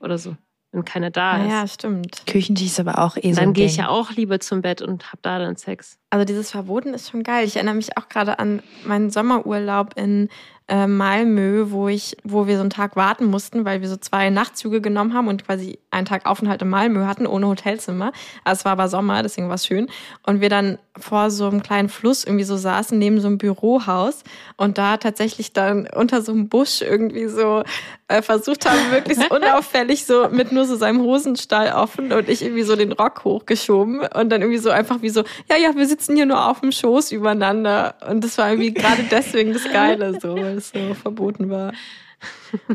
oder 0.00 0.18
so 0.18 0.36
wenn 0.76 0.84
keiner 0.84 1.10
da 1.10 1.42
ist. 1.42 1.50
Ja, 1.50 1.66
stimmt. 1.66 2.22
Küchentisch 2.26 2.66
ist 2.66 2.80
aber 2.80 2.98
auch 2.98 3.16
eh 3.16 3.32
so. 3.32 3.40
Dann 3.40 3.52
gehe 3.52 3.66
ich 3.66 3.76
ja 3.76 3.88
auch 3.88 4.12
lieber 4.12 4.38
zum 4.38 4.60
Bett 4.62 4.82
und 4.82 5.10
hab 5.10 5.22
da 5.22 5.38
dann 5.38 5.56
Sex. 5.56 5.98
Also 6.10 6.24
dieses 6.24 6.50
Verboten 6.50 6.94
ist 6.94 7.10
schon 7.10 7.22
geil. 7.22 7.46
Ich 7.46 7.56
erinnere 7.56 7.74
mich 7.74 7.96
auch 7.96 8.08
gerade 8.08 8.38
an 8.38 8.62
meinen 8.84 9.10
Sommerurlaub 9.10 9.96
in 9.96 10.28
äh, 10.68 10.86
Malmö, 10.86 11.66
wo 11.70 11.88
ich, 11.88 12.16
wo 12.24 12.46
wir 12.46 12.56
so 12.56 12.62
einen 12.62 12.70
Tag 12.70 12.96
warten 12.96 13.26
mussten, 13.26 13.64
weil 13.64 13.82
wir 13.82 13.88
so 13.88 13.96
zwei 13.96 14.30
Nachtzüge 14.30 14.80
genommen 14.80 15.14
haben 15.14 15.28
und 15.28 15.46
quasi 15.46 15.78
einen 15.90 16.06
Tag 16.06 16.26
Aufenthalt 16.26 16.62
in 16.62 16.68
Malmö 16.68 17.06
hatten, 17.06 17.26
ohne 17.26 17.46
Hotelzimmer. 17.46 18.12
Also 18.44 18.60
es 18.60 18.64
war 18.64 18.72
aber 18.72 18.88
Sommer, 18.88 19.22
deswegen 19.22 19.48
war 19.48 19.54
es 19.54 19.66
schön. 19.66 19.88
Und 20.24 20.40
wir 20.40 20.48
dann 20.48 20.78
vor 20.98 21.30
so 21.30 21.46
einem 21.46 21.62
kleinen 21.62 21.88
Fluss 21.88 22.24
irgendwie 22.24 22.44
so 22.44 22.56
saßen, 22.56 22.98
neben 22.98 23.20
so 23.20 23.28
einem 23.28 23.38
Bürohaus 23.38 24.24
und 24.56 24.78
da 24.78 24.96
tatsächlich 24.96 25.52
dann 25.52 25.88
unter 25.94 26.22
so 26.22 26.32
einem 26.32 26.48
Busch 26.48 26.82
irgendwie 26.82 27.28
so 27.28 27.62
äh, 28.08 28.22
versucht 28.22 28.68
haben, 28.68 28.90
möglichst 28.90 29.30
unauffällig 29.30 30.06
so 30.06 30.28
mit 30.30 30.52
nur 30.52 30.64
so 30.64 30.76
seinem 30.76 31.00
Hosenstall 31.00 31.72
offen 31.72 32.12
und 32.12 32.28
ich 32.28 32.42
irgendwie 32.42 32.62
so 32.62 32.76
den 32.76 32.92
Rock 32.92 33.24
hochgeschoben 33.24 34.00
und 34.00 34.30
dann 34.30 34.42
irgendwie 34.42 34.58
so 34.58 34.70
einfach 34.70 35.02
wie 35.02 35.10
so, 35.10 35.22
ja, 35.48 35.56
ja, 35.56 35.74
wir 35.76 35.86
sitzen 35.86 36.16
hier 36.16 36.26
nur 36.26 36.48
auf 36.48 36.60
dem 36.60 36.72
Schoß 36.72 37.12
übereinander. 37.12 37.94
Und 38.08 38.24
das 38.24 38.38
war 38.38 38.50
irgendwie 38.50 38.72
gerade 38.72 39.04
deswegen 39.10 39.52
das 39.52 39.64
Geile 39.70 40.18
so 40.20 40.36
es 40.56 40.70
so 40.70 40.94
verboten 40.94 41.50
war. 41.50 41.72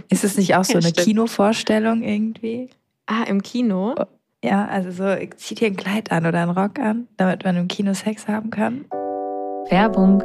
Ist 0.10 0.24
es 0.24 0.38
nicht 0.38 0.56
auch 0.56 0.64
so 0.64 0.74
ja, 0.74 0.80
eine 0.80 0.90
stimmt. 0.90 1.08
Kinovorstellung 1.08 2.04
irgendwie? 2.04 2.70
Ah, 3.08 3.24
im 3.24 3.42
Kino? 3.42 3.96
Oh, 4.00 4.06
ja, 4.44 4.68
also 4.68 4.92
so, 4.92 5.16
zieht 5.36 5.62
ihr 5.62 5.68
ein 5.68 5.76
Kleid 5.76 6.12
an 6.12 6.26
oder 6.26 6.42
einen 6.42 6.52
Rock 6.52 6.80
an, 6.80 7.08
damit 7.18 7.44
man 7.44 7.58
im 7.58 7.68
Kino 7.68 7.94
Sex 7.94 8.28
haben 8.28 8.50
kann. 8.50 8.86
Werbung. 9.70 10.24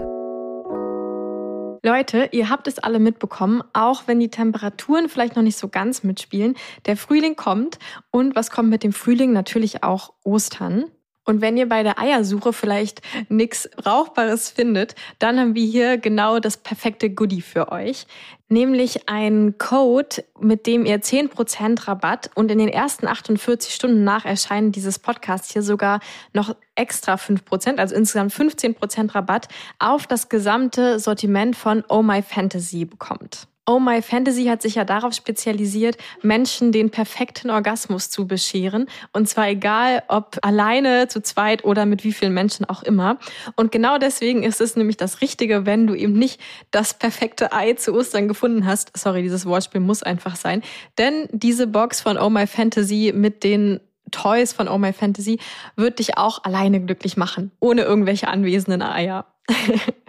Leute, 1.83 2.31
ihr 2.33 2.51
habt 2.51 2.67
es 2.67 2.79
alle 2.79 2.99
mitbekommen, 2.99 3.63
auch 3.73 4.05
wenn 4.07 4.19
die 4.19 4.31
Temperaturen 4.31 5.09
vielleicht 5.09 5.37
noch 5.37 5.43
nicht 5.43 5.57
so 5.57 5.69
ganz 5.69 6.03
mitspielen. 6.03 6.57
Der 6.87 6.97
Frühling 6.97 7.37
kommt 7.37 7.79
und 8.11 8.35
was 8.35 8.51
kommt 8.51 8.71
mit 8.71 8.83
dem 8.83 8.93
Frühling? 8.93 9.33
Natürlich 9.33 9.85
auch 9.85 10.13
Ostern. 10.25 10.87
Und 11.27 11.41
wenn 11.41 11.57
ihr 11.57 11.69
bei 11.69 11.83
der 11.83 11.99
Eiersuche 11.99 12.53
vielleicht 12.53 13.03
nichts 13.29 13.69
Brauchbares 13.77 14.49
findet, 14.49 14.95
dann 15.19 15.39
haben 15.39 15.55
wir 15.57 15.67
hier 15.67 15.99
genau 15.99 16.39
das 16.39 16.57
perfekte 16.57 17.11
Goodie 17.11 17.43
für 17.43 17.73
euch. 17.73 18.07
Nämlich 18.49 19.09
einen 19.09 19.59
Code, 19.59 20.25
mit 20.39 20.69
dem 20.69 20.87
ihr 20.87 21.03
10% 21.03 21.89
Rabatt 21.89 22.31
und 22.37 22.53
in 22.53 22.59
den 22.59 22.69
ersten 22.69 23.09
48 23.09 23.75
Stunden 23.75 24.05
nach 24.05 24.25
Erscheinen 24.25 24.71
dieses 24.71 25.01
Podcasts 25.01 25.53
hier 25.53 25.63
sogar 25.63 25.99
noch 26.33 26.55
extra 26.77 27.15
5%, 27.17 27.79
also 27.79 27.97
insgesamt 27.97 28.33
15% 28.33 29.17
Rabatt 29.17 29.49
auf 29.81 30.07
das 30.07 30.29
gesamte 30.29 31.01
Sortiment 31.01 31.57
von 31.57 31.83
Oh 31.89 32.03
My 32.03 32.23
Fantasy 32.23 32.85
bekommt. 32.85 33.49
Oh 33.67 33.81
My 33.81 34.01
Fantasy 34.01 34.45
hat 34.45 34.63
sich 34.63 34.77
ja 34.77 34.85
darauf 34.85 35.13
spezialisiert, 35.13 35.97
Menschen 36.23 36.71
den 36.71 36.91
perfekten 36.91 37.51
Orgasmus 37.51 38.11
zu 38.11 38.27
bescheren. 38.27 38.87
Und 39.13 39.29
zwar 39.29 39.49
egal, 39.49 40.05
ob 40.07 40.39
alleine, 40.43 41.09
zu 41.09 41.21
zweit 41.21 41.65
oder 41.65 41.85
mit 41.85 42.05
wie 42.05 42.13
vielen 42.13 42.33
Menschen 42.33 42.65
auch 42.65 42.85
immer. 42.85 43.19
Und 43.57 43.73
genau 43.73 43.99
deswegen 43.99 44.45
ist 44.45 44.61
es 44.61 44.77
nämlich 44.77 44.97
das 44.97 45.21
Richtige, 45.21 45.67
wenn 45.67 45.87
du 45.89 45.95
eben 45.95 46.13
nicht 46.13 46.41
das 46.71 46.95
perfekte 46.95 47.53
Ei 47.53 47.73
zu 47.73 47.93
Ostern 47.93 48.29
gefunden 48.29 48.67
hast. 48.67 48.97
Sorry, 48.97 49.23
dieses 49.23 49.47
Wortspiel 49.47 49.81
muss 49.81 50.05
einfach 50.05 50.37
sein. 50.37 50.63
Denn 50.97 51.29
diese 51.33 51.67
Box 51.67 52.01
von 52.01 52.19
Oh 52.19 52.31
My 52.31 52.47
Fantasy 52.47 53.13
mit 53.15 53.43
den 53.43 53.81
Toys 54.13 54.53
von 54.53 54.69
Oh 54.69 54.79
My 54.79 54.93
Fantasy 54.93 55.41
wird 55.75 55.99
dich 55.99 56.17
auch 56.17 56.45
alleine 56.45 56.81
glücklich 56.81 57.17
machen, 57.17 57.51
ohne 57.59 57.83
irgendwelche 57.83 58.29
anwesenden 58.29 58.83
Eier. 58.83 59.27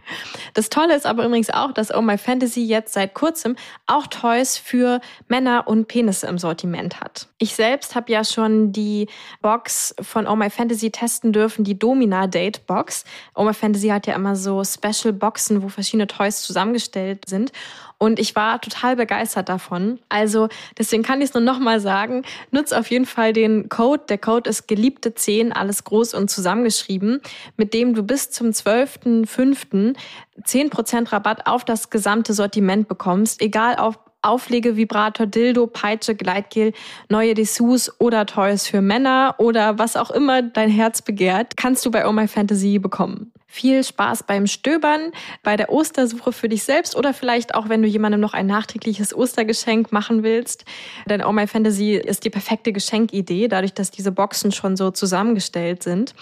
Das 0.54 0.70
Tolle 0.70 0.96
ist 0.96 1.06
aber 1.06 1.26
übrigens 1.26 1.50
auch, 1.50 1.72
dass 1.72 1.94
Oh 1.94 2.02
My 2.02 2.18
Fantasy 2.18 2.64
jetzt 2.66 2.94
seit 2.94 3.14
kurzem 3.14 3.56
auch 3.86 4.08
Toys 4.08 4.58
für 4.58 5.02
Männer 5.28 5.68
und 5.68 5.88
Penisse 5.88 6.28
im 6.28 6.38
Sortiment 6.38 7.02
hat. 7.02 7.28
Ich 7.40 7.56
selbst 7.56 7.96
habe 7.96 8.12
ja 8.12 8.24
schon 8.24 8.72
die 8.72 9.08
Box 9.42 9.96
von 10.02 10.28
Oh 10.28 10.36
My 10.36 10.50
Fantasy 10.50 10.92
testen 10.92 11.34
dürfen, 11.34 11.64
die 11.64 11.78
Domina 11.78 12.28
Date 12.28 12.66
Box. 12.66 13.04
Oh 13.36 13.44
My 13.44 13.54
Fantasy 13.54 13.90
hat 13.90 14.08
ja 14.08 14.16
immer 14.16 14.36
so 14.36 14.64
Special 14.64 15.14
Boxen, 15.14 15.62
wo 15.62 15.70
verschiedene 15.70 16.08
Toys 16.08 16.42
zusammengestellt 16.42 17.28
sind. 17.28 17.52
Und 18.00 18.20
ich 18.20 18.36
war 18.36 18.62
total 18.62 18.96
begeistert 18.96 19.50
davon. 19.50 20.00
Also 20.10 20.50
deswegen 20.77 21.04
kann 21.04 21.20
ich 21.20 21.30
es 21.30 21.34
nur 21.34 21.42
nochmal 21.44 21.80
sagen. 21.80 22.24
Nutz 22.51 22.72
auf 22.72 22.92
jeden 22.92 23.06
Fall 23.06 23.34
den 23.34 23.70
Code. 23.70 24.04
Der 24.08 24.20
Code 24.20 24.50
ist 24.50 24.68
geliebte 24.68 25.16
10, 25.16 25.51
alles 25.51 25.84
groß 25.84 26.13
und 26.13 26.30
zusammengeschrieben, 26.30 27.22
mit 27.56 27.74
dem 27.74 27.96
du 27.96 28.04
bis 28.04 28.30
zum 28.30 28.50
12.05. 28.50 29.96
10% 30.44 31.12
Rabatt 31.12 31.48
auf 31.48 31.66
das 31.66 31.89
gesamte 31.89 32.34
Sortiment 32.34 32.88
bekommst, 32.88 33.42
egal 33.42 33.77
auf 33.77 33.98
Auflegevibrator, 34.22 35.25
Dildo, 35.25 35.68
Peitsche, 35.68 36.16
Gleitgel, 36.16 36.74
neue 37.10 37.34
Dessous 37.34 37.92
oder 38.00 38.25
Toys 38.25 38.68
für 38.68 38.82
Männer 38.82 39.36
oder 39.38 39.80
was 39.80 39.96
auch 39.96 40.12
immer 40.12 40.42
dein 40.42 40.70
Herz 40.70 41.01
begehrt, 41.01 41.56
kannst 41.56 41.86
du 41.86 41.92
bei 41.92 42.08
Oh 42.08 42.12
My 42.12 42.27
Fantasy 42.27 42.80
bekommen. 42.80 43.32
Viel 43.50 43.82
Spaß 43.82 44.24
beim 44.24 44.46
Stöbern, 44.46 45.13
bei 45.42 45.56
der 45.56 45.72
Ostersuche 45.72 46.34
für 46.34 46.50
dich 46.50 46.63
selbst 46.63 46.98
oder 46.98 47.13
vielleicht 47.13 47.56
auch, 47.56 47.70
wenn 47.70 47.82
du 47.82 47.88
jemandem 47.88 48.20
noch 48.20 48.34
ein 48.34 48.46
nachträgliches 48.46 49.16
Ostergeschenk 49.16 49.94
machen 49.94 50.22
willst. 50.22 50.66
Denn 51.10 51.24
Oh 51.24 51.32
My 51.32 51.48
Fantasy 51.48 51.94
ist 51.94 52.25
die 52.25 52.30
perfekte 52.30 52.74
Geschenkidee, 52.74 53.48
dadurch, 53.48 53.74
dass 53.74 53.89
diese 53.89 54.12
Boxen 54.12 54.51
schon 54.51 54.75
so 54.75 54.92
zusammengestellt 54.92 55.82
sind. 55.82 56.13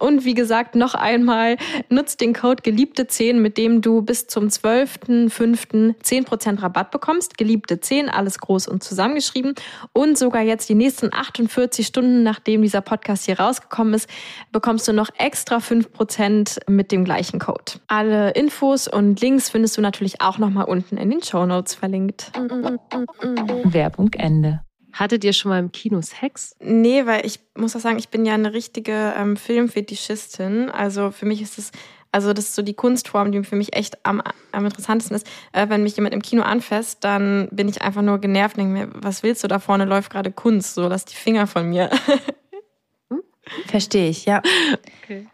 Und 0.00 0.24
wie 0.24 0.34
gesagt, 0.34 0.74
noch 0.74 0.94
einmal, 0.94 1.56
nutzt 1.90 2.20
den 2.20 2.34
Code 2.34 2.64
Geliebte10, 2.64 3.34
mit 3.34 3.56
dem 3.56 3.80
du 3.80 4.02
bis 4.02 4.26
zum 4.26 4.48
12.05. 4.48 5.94
10% 6.02 6.60
Rabatt 6.60 6.90
bekommst. 6.90 7.34
Geliebte10, 7.38 8.08
alles 8.08 8.38
groß 8.38 8.66
und 8.66 8.82
zusammengeschrieben. 8.82 9.54
Und 9.92 10.18
sogar 10.18 10.42
jetzt 10.42 10.68
die 10.68 10.74
nächsten 10.74 11.14
48 11.14 11.86
Stunden, 11.86 12.24
nachdem 12.24 12.62
dieser 12.62 12.80
Podcast 12.80 13.26
hier 13.26 13.38
rausgekommen 13.38 13.94
ist, 13.94 14.10
bekommst 14.50 14.88
du 14.88 14.92
noch 14.92 15.10
extra 15.18 15.58
5% 15.58 16.63
mit 16.68 16.92
dem 16.92 17.04
gleichen 17.04 17.38
Code. 17.38 17.72
Alle 17.86 18.30
Infos 18.30 18.88
und 18.88 19.20
Links 19.20 19.50
findest 19.50 19.76
du 19.76 19.80
natürlich 19.80 20.20
auch 20.20 20.38
nochmal 20.38 20.64
unten 20.64 20.96
in 20.96 21.10
den 21.10 21.22
Show 21.22 21.46
Notes 21.46 21.74
verlinkt. 21.74 22.32
Werbung 23.64 24.12
Ende. 24.14 24.60
Hattet 24.94 25.24
ihr 25.24 25.32
schon 25.32 25.48
mal 25.48 25.58
im 25.58 25.72
Kino 25.72 26.00
Sex? 26.02 26.54
Nee, 26.60 27.04
weil 27.04 27.26
ich 27.26 27.40
muss 27.56 27.74
auch 27.74 27.80
sagen, 27.80 27.98
ich 27.98 28.10
bin 28.10 28.24
ja 28.24 28.34
eine 28.34 28.52
richtige 28.52 29.12
ähm, 29.16 29.36
Filmfetischistin. 29.36 30.70
Also 30.70 31.10
für 31.10 31.26
mich 31.26 31.42
ist 31.42 31.58
es, 31.58 31.72
also 32.12 32.32
das 32.32 32.44
ist 32.44 32.54
so 32.54 32.62
die 32.62 32.74
Kunstform, 32.74 33.32
die 33.32 33.42
für 33.42 33.56
mich 33.56 33.74
echt 33.74 33.98
am, 34.06 34.22
am 34.52 34.64
interessantesten 34.64 35.16
ist. 35.16 35.26
Äh, 35.52 35.68
wenn 35.68 35.82
mich 35.82 35.96
jemand 35.96 36.14
im 36.14 36.22
Kino 36.22 36.42
anfasst, 36.42 37.02
dann 37.02 37.48
bin 37.50 37.68
ich 37.68 37.82
einfach 37.82 38.02
nur 38.02 38.20
genervt 38.20 38.56
und 38.56 38.72
denke 38.72 38.86
mir, 38.86 38.92
was 38.94 39.24
willst 39.24 39.42
du? 39.42 39.48
Da 39.48 39.58
vorne 39.58 39.84
läuft 39.84 40.12
gerade 40.12 40.30
Kunst, 40.30 40.74
so 40.74 40.86
lass 40.86 41.04
die 41.04 41.16
Finger 41.16 41.48
von 41.48 41.68
mir. 41.68 41.90
Verstehe 43.66 44.08
ich, 44.08 44.26
ja. 44.26 44.42
Okay. 45.02 45.26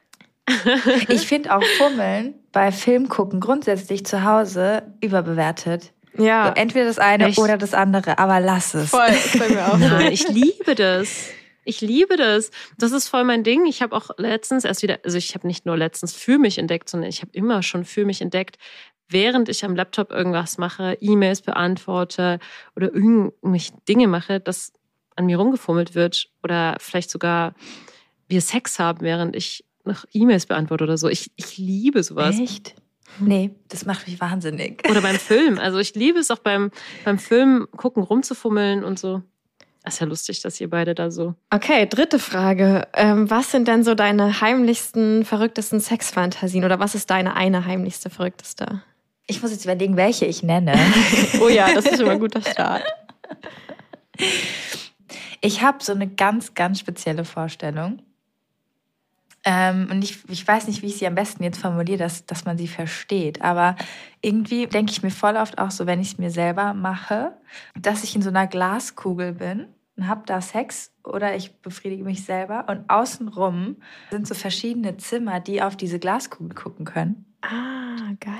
ich 1.09 1.27
finde 1.27 1.55
auch 1.55 1.63
Fummeln 1.79 2.35
bei 2.53 2.73
Film 2.73 3.09
gucken 3.09 3.41
grundsätzlich 3.41 4.05
zu 4.05 4.25
Hause 4.25 4.83
überbewertet. 5.01 5.93
Ja. 6.19 6.49
So, 6.49 6.61
entweder 6.61 6.87
das 6.87 6.99
eine 6.99 7.29
Echt? 7.29 7.39
oder 7.39 7.57
das 7.57 7.75
andere, 7.75 8.19
aber 8.19 8.41
lass 8.41 8.75
es. 8.75 8.91
Voll, 8.91 9.07
das 9.09 9.39
bei 9.39 9.49
mir 9.49 9.73
auch 9.73 9.79
Nein, 9.79 10.13
ich 10.13 10.29
liebe 10.29 10.75
das. 10.75 11.31
Ich 11.65 11.81
liebe 11.81 12.17
das. 12.17 12.51
Das 12.79 12.93
ist 12.93 13.09
voll 13.09 13.25
mein 13.25 13.45
Ding. 13.45 13.67
Ich 13.67 13.83
habe 13.83 13.95
auch 13.95 14.11
letztens 14.17 14.65
erst 14.65 14.83
wieder, 14.83 14.99
also 15.05 15.19
ich 15.19 15.35
habe 15.35 15.47
nicht 15.47 15.67
nur 15.67 15.77
letztens 15.77 16.15
für 16.15 16.39
mich 16.39 16.59
entdeckt, 16.59 16.89
sondern 16.89 17.09
ich 17.09 17.21
habe 17.21 17.31
immer 17.33 17.63
schon 17.63 17.85
für 17.85 18.05
mich 18.05 18.21
entdeckt, 18.21 18.57
während 19.09 19.49
ich 19.49 19.65
am 19.65 19.77
Laptop 19.77 20.11
irgendwas 20.11 20.59
mache, 20.59 20.97
E-Mails 21.01 21.43
beantworte 21.43 22.39
oder 22.75 22.93
irgendwelche 22.93 23.73
Dinge 23.89 24.09
mache, 24.09 24.41
dass 24.41 24.73
an 25.17 25.27
mir 25.27 25.37
rumgefummelt 25.37 25.95
wird 25.95 26.31
oder 26.43 26.77
vielleicht 26.81 27.11
sogar 27.11 27.55
wir 28.29 28.41
Sex 28.41 28.79
haben, 28.79 29.01
während 29.03 29.37
ich 29.37 29.65
noch 29.85 30.05
E-Mails 30.13 30.47
beantworte 30.47 30.85
oder 30.85 30.99
so. 30.99 31.09
Ich, 31.09 31.31
ich 31.37 31.59
liebe 31.59 32.03
sowas. 32.03 32.39
Echt? 32.39 32.75
Nee, 33.19 33.51
das 33.69 33.87
macht 33.87 34.07
mich 34.07 34.21
wahnsinnig. 34.21 34.89
Oder 34.89 35.01
beim 35.01 35.17
Film. 35.17 35.59
Also 35.59 35.79
ich 35.79 35.95
liebe 35.95 36.19
es 36.19 36.31
auch 36.31 36.39
beim, 36.39 36.71
beim 37.05 37.19
Film 37.19 37.67
gucken, 37.77 38.03
rumzufummeln 38.03 38.85
und 38.85 38.99
so. 38.99 39.23
Das 39.83 39.95
ist 39.95 40.01
ja 40.01 40.07
lustig, 40.07 40.43
dass 40.43 40.61
ihr 40.61 40.69
beide 40.69 40.95
da 40.95 41.11
so. 41.11 41.35
Okay, 41.51 41.87
dritte 41.87 42.19
Frage. 42.19 42.87
Ähm, 42.93 43.31
was 43.31 43.51
sind 43.51 43.67
denn 43.67 43.83
so 43.83 43.95
deine 43.95 44.41
heimlichsten, 44.41 45.25
verrücktesten 45.25 45.81
Sexfantasien? 45.81 46.65
Oder 46.65 46.79
was 46.79 46.95
ist 46.95 47.11
deine 47.11 47.35
eine 47.35 47.65
heimlichste, 47.65 48.11
verrückteste? 48.11 48.83
Ich 49.27 49.41
muss 49.43 49.53
jetzt 49.53 49.65
überlegen, 49.65 49.97
welche 49.97 50.27
ich 50.27 50.43
nenne. 50.43 50.75
oh 51.41 51.49
ja, 51.49 51.73
das 51.73 51.87
ist 51.87 51.97
schon 51.97 52.07
mal 52.07 52.13
ein 52.13 52.21
guter 52.21 52.43
Start. 52.43 52.83
Ich 55.41 55.63
habe 55.63 55.83
so 55.83 55.93
eine 55.93 56.09
ganz, 56.09 56.55
ganz 56.55 56.79
spezielle 56.79 57.25
Vorstellung. 57.25 58.03
Ähm, 59.45 59.89
und 59.91 60.03
ich, 60.03 60.19
ich 60.29 60.47
weiß 60.47 60.67
nicht, 60.67 60.83
wie 60.83 60.87
ich 60.87 60.99
sie 60.99 61.07
am 61.07 61.15
besten 61.15 61.43
jetzt 61.43 61.61
formuliere, 61.61 61.99
dass, 61.99 62.27
dass 62.27 62.45
man 62.45 62.59
sie 62.59 62.69
versteht. 62.69 63.43
Aber 63.43 63.77
irgendwie 64.21 64.67
denke 64.67 64.93
ich 64.93 65.03
mir 65.03 65.11
voll 65.11 65.37
oft 65.37 65.59
auch 65.59 65.71
so, 65.71 65.87
wenn 65.87 66.01
ich 66.01 66.13
es 66.13 66.19
mir 66.19 66.31
selber 66.31 66.75
mache, 66.75 67.33
dass 67.79 68.05
ich 68.05 68.15
in 68.15 68.23
so 68.23 68.29
einer 68.29 68.47
Glaskugel 68.47 69.33
bin 69.33 69.69
und 69.97 70.09
habe 70.09 70.23
da 70.27 70.41
Sex 70.41 70.93
oder 71.05 71.35
ich 71.37 71.57
befriedige 71.63 72.05
mich 72.05 72.25
selber 72.25 72.67
und 72.69 72.89
außenrum 72.91 73.77
sind 74.11 74.29
so 74.29 74.35
verschiedene 74.35 74.99
Zimmer, 74.99 75.41
die 75.41 75.63
auf 75.63 75.77
diese 75.77 75.99
Glaskugel 75.99 76.55
gucken 76.55 76.85
können. 76.85 77.25
Ah, 77.43 78.13
geil 78.21 78.35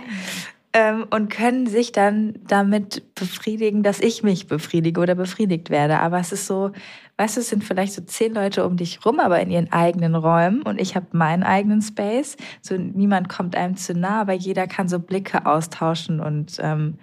ähm, 0.73 1.07
und 1.11 1.31
können 1.31 1.67
sich 1.67 1.93
dann 1.93 2.35
damit 2.47 3.15
befriedigen, 3.15 3.83
dass 3.83 4.01
ich 4.01 4.23
mich 4.23 4.47
befriedige 4.47 5.01
oder 5.01 5.15
befriedigt 5.15 5.71
werde. 5.71 5.99
Aber 5.99 6.19
es 6.21 6.31
ist 6.31 6.47
so, 6.47 6.71
weißt 7.17 7.37
du, 7.37 7.41
es 7.41 7.49
sind 7.49 7.65
vielleicht 7.65 7.93
so 7.93 8.03
zehn 8.03 8.35
Leute 8.35 8.65
um 8.65 8.77
dich 8.77 9.05
rum, 9.05 9.19
aber 9.19 9.41
in 9.41 9.51
ihren 9.51 9.73
eigenen 9.73 10.15
Räumen 10.15 10.63
und 10.63 10.81
ich 10.81 10.95
habe 10.95 11.07
meinen 11.13 11.43
eigenen 11.43 11.83
Space. 11.83 12.37
So 12.63 12.77
niemand 12.77 13.29
kommt 13.29 13.57
einem 13.57 13.77
zu 13.77 13.95
nah, 13.95 14.21
aber 14.21 14.33
jeder 14.35 14.69
kann 14.69 14.89
so 14.89 15.01
Blicke 15.01 15.45
austauschen 15.45 16.21
und 16.21 16.59
ähm, 16.61 16.99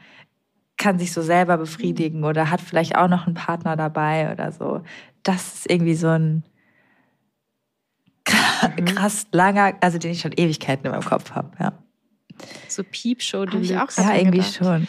kann 0.77 0.99
sich 0.99 1.11
so 1.11 1.21
selber 1.21 1.57
befriedigen 1.57 2.23
oder 2.23 2.49
hat 2.49 2.61
vielleicht 2.61 2.95
auch 2.95 3.09
noch 3.09 3.25
einen 3.25 3.35
Partner 3.35 3.75
dabei 3.75 4.31
oder 4.31 4.51
so. 4.51 4.81
Das 5.23 5.55
ist 5.55 5.69
irgendwie 5.69 5.95
so 5.95 6.07
ein 6.07 6.43
mhm. 8.77 8.85
krass 8.85 9.27
langer, 9.31 9.73
also 9.81 9.97
den 9.97 10.11
ich 10.11 10.21
schon 10.21 10.33
Ewigkeiten 10.33 10.85
in 10.85 10.91
meinem 10.91 11.03
Kopf 11.03 11.31
habe, 11.31 11.51
ja. 11.59 11.73
So 12.67 12.83
Piepshow, 12.83 13.45
die 13.45 13.57
ich 13.57 13.77
auch 13.77 13.89
Ja, 13.97 14.15
irgendwie 14.15 14.37
gedacht. 14.39 14.55
schon. 14.55 14.87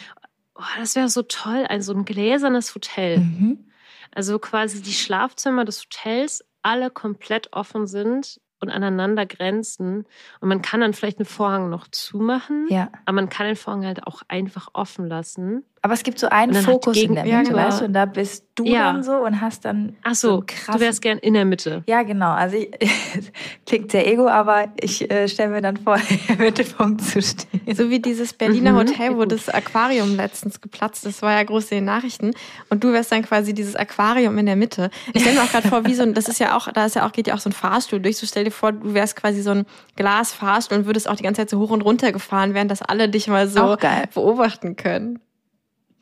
Oh, 0.55 0.63
das 0.77 0.95
wäre 0.95 1.09
so 1.09 1.21
toll, 1.23 1.65
ein 1.69 1.81
so 1.81 1.93
ein 1.93 2.05
gläsernes 2.05 2.75
Hotel. 2.75 3.19
Mhm. 3.19 3.65
Also 4.11 4.39
quasi 4.39 4.81
die 4.81 4.93
Schlafzimmer 4.93 5.65
des 5.65 5.83
Hotels 5.83 6.43
alle 6.61 6.89
komplett 6.89 7.53
offen 7.53 7.87
sind 7.87 8.41
und 8.59 8.69
aneinander 8.69 9.25
grenzen. 9.25 10.05
Und 10.41 10.49
man 10.49 10.61
kann 10.61 10.81
dann 10.81 10.93
vielleicht 10.93 11.19
einen 11.19 11.25
Vorhang 11.25 11.69
noch 11.69 11.87
zumachen, 11.87 12.67
ja. 12.69 12.89
aber 13.05 13.15
man 13.15 13.29
kann 13.29 13.47
den 13.47 13.55
Vorhang 13.55 13.85
halt 13.85 14.05
auch 14.05 14.21
einfach 14.27 14.69
offen 14.73 15.07
lassen. 15.07 15.63
Aber 15.81 15.93
es 15.93 16.03
gibt 16.03 16.19
so 16.19 16.27
einen 16.27 16.55
Fokus 16.55 16.97
in 16.97 17.15
der 17.15 17.23
Mitte, 17.23 17.35
ja, 17.35 17.43
genau. 17.43 17.57
weißt 17.57 17.81
du, 17.81 17.85
und 17.85 17.93
da 17.93 18.05
bist 18.05 18.45
du 18.55 18.65
ja. 18.65 18.91
dann 18.91 19.03
so 19.03 19.13
und 19.13 19.39
hast 19.39 19.63
dann. 19.63 19.95
Ach 20.03 20.13
so, 20.13 20.37
so 20.37 20.43
krass. 20.45 20.75
du 20.75 20.81
wärst 20.81 21.01
gern 21.01 21.17
in 21.19 21.33
der 21.33 21.45
Mitte. 21.45 21.83
Ja, 21.87 22.03
genau. 22.03 22.31
Also 22.31 22.57
ich, 22.57 22.69
klingt 23.65 23.91
sehr 23.91 24.05
ego, 24.07 24.27
aber 24.27 24.67
ich 24.81 25.09
äh, 25.09 25.27
stelle 25.29 25.51
mir 25.51 25.61
dann 25.61 25.77
vor, 25.77 25.97
im 26.27 26.37
Mittelpunkt 26.37 27.01
zu 27.01 27.21
stehen. 27.21 27.61
So 27.73 27.89
wie 27.89 27.99
dieses 27.99 28.33
Berliner 28.33 28.71
mhm. 28.73 28.77
Hotel, 28.77 29.17
wo 29.17 29.25
das 29.25 29.47
Aquarium 29.47 30.15
letztens 30.15 30.59
geplatzt 30.59 31.05
ist, 31.05 31.21
war 31.21 31.31
ja 31.31 31.43
groß 31.43 31.71
in 31.71 31.77
den 31.77 31.85
Nachrichten. 31.85 32.31
Und 32.69 32.83
du 32.83 32.91
wärst 32.91 33.11
dann 33.11 33.23
quasi 33.23 33.53
dieses 33.53 33.75
Aquarium 33.75 34.37
in 34.37 34.45
der 34.45 34.57
Mitte. 34.57 34.89
Ich 35.13 35.21
stelle 35.21 35.37
mir 35.37 35.43
auch 35.43 35.51
gerade 35.51 35.67
vor, 35.67 35.85
wie 35.85 35.93
so 35.93 36.03
ein, 36.03 36.13
das 36.13 36.27
ist 36.27 36.39
ja 36.39 36.57
auch, 36.57 36.69
da 36.71 36.85
ist 36.85 36.95
ja 36.95 37.07
auch, 37.07 37.13
geht 37.13 37.27
ja 37.27 37.35
auch 37.35 37.39
so 37.39 37.49
ein 37.49 37.53
Fahrstuhl 37.53 38.01
durch. 38.01 38.17
So 38.17 38.27
stell 38.27 38.43
dir 38.43 38.51
vor, 38.51 38.73
du 38.73 38.93
wärst 38.93 39.15
quasi 39.15 39.41
so 39.41 39.51
ein 39.51 39.65
Glasfahrstuhl 39.95 40.79
und 40.79 40.85
würdest 40.85 41.07
auch 41.07 41.15
die 41.15 41.23
ganze 41.23 41.41
Zeit 41.41 41.49
so 41.49 41.59
hoch 41.59 41.69
und 41.69 41.81
runter 41.81 42.11
gefahren, 42.11 42.53
während 42.53 42.69
das 42.69 42.81
alle 42.81 43.07
dich 43.07 43.27
mal 43.27 43.47
so 43.47 43.77
beobachten 44.13 44.75
können. 44.75 45.19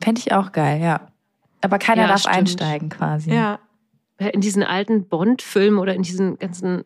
Fände 0.02 0.20
ich 0.20 0.32
auch 0.32 0.52
geil, 0.52 0.80
ja. 0.80 1.08
Aber 1.60 1.78
keiner 1.78 2.02
ja, 2.02 2.08
darf 2.08 2.20
stimmt. 2.20 2.36
einsteigen 2.36 2.88
quasi. 2.88 3.32
Ja. 3.32 3.58
In 4.18 4.40
diesen 4.40 4.62
alten 4.62 5.08
Bond-Filmen 5.08 5.78
oder 5.78 5.94
in 5.94 6.02
diesen 6.02 6.38
ganzen, 6.38 6.84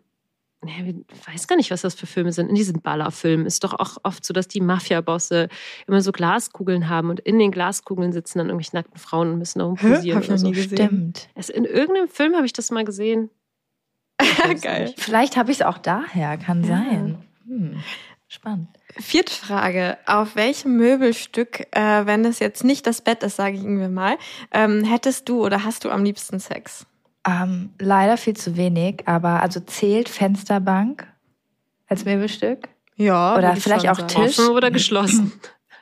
ich 0.64 0.94
weiß 1.26 1.46
gar 1.46 1.56
nicht, 1.56 1.70
was 1.70 1.82
das 1.82 1.94
für 1.94 2.06
Filme 2.06 2.32
sind, 2.32 2.48
in 2.48 2.54
diesen 2.54 2.80
Ballerfilmen 2.80 3.46
ist 3.46 3.64
doch 3.64 3.74
auch 3.74 3.98
oft 4.02 4.24
so, 4.24 4.32
dass 4.32 4.48
die 4.48 4.60
Mafia-Bosse 4.60 5.48
immer 5.86 6.00
so 6.00 6.12
Glaskugeln 6.12 6.88
haben 6.88 7.10
und 7.10 7.20
in 7.20 7.38
den 7.38 7.50
Glaskugeln 7.50 8.12
sitzen 8.12 8.38
dann 8.38 8.48
irgendwelche 8.48 8.76
nackten 8.76 8.98
Frauen 8.98 9.32
und 9.32 9.38
müssen 9.38 9.58
da 9.58 9.64
rumposieren. 9.64 10.22
Hab 10.22 10.30
ich 10.30 10.40
so. 10.40 10.52
Stimmt. 10.54 11.28
in 11.34 11.64
irgendeinem 11.64 12.08
Film 12.08 12.34
habe 12.34 12.46
ich 12.46 12.52
das 12.52 12.70
mal 12.70 12.84
gesehen. 12.84 13.30
Geil. 14.62 14.92
Vielleicht 14.96 15.36
habe 15.36 15.50
ich 15.50 15.60
es 15.60 15.66
auch 15.66 15.78
daher, 15.78 16.36
kann 16.38 16.62
ja. 16.62 16.68
sein. 16.68 17.18
Hm. 17.46 17.82
Spannend. 18.28 18.68
Vierte 18.98 19.32
Frage. 19.32 19.96
Auf 20.06 20.36
welchem 20.36 20.76
Möbelstück, 20.76 21.66
äh, 21.70 22.06
wenn 22.06 22.24
es 22.24 22.38
jetzt 22.40 22.62
nicht 22.62 22.86
das 22.86 23.00
Bett 23.00 23.22
ist, 23.22 23.36
sage 23.36 23.56
ich 23.56 23.62
irgendwie 23.62 23.88
mal, 23.88 24.18
ähm, 24.52 24.84
hättest 24.84 25.28
du 25.28 25.44
oder 25.44 25.64
hast 25.64 25.84
du 25.84 25.90
am 25.90 26.04
liebsten 26.04 26.38
Sex? 26.38 26.86
Ähm, 27.26 27.70
leider 27.78 28.16
viel 28.16 28.36
zu 28.36 28.56
wenig, 28.56 29.02
aber 29.06 29.42
also 29.42 29.60
zählt 29.60 30.08
Fensterbank 30.08 31.06
als 31.88 32.04
Möbelstück? 32.04 32.68
Ja. 32.96 33.36
Oder 33.36 33.56
vielleicht 33.56 33.88
auch 33.88 34.06
Tisch. 34.06 34.38
Offen 34.38 34.54
oder 34.54 34.70
geschlossen. 34.70 35.32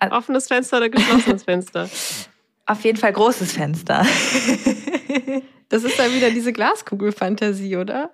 Offenes 0.11 0.49
Fenster 0.49 0.79
oder 0.79 0.89
geschlossenes 0.89 1.45
Fenster? 1.45 1.89
Auf 2.67 2.85
jeden 2.85 2.99
Fall 2.99 3.13
großes 3.13 3.53
Fenster. 3.53 4.07
das 5.69 5.83
ist 5.83 5.99
dann 5.99 6.15
wieder 6.15 6.31
diese 6.31 6.53
Glaskugelfantasie, 6.53 7.77
oder? 7.77 8.11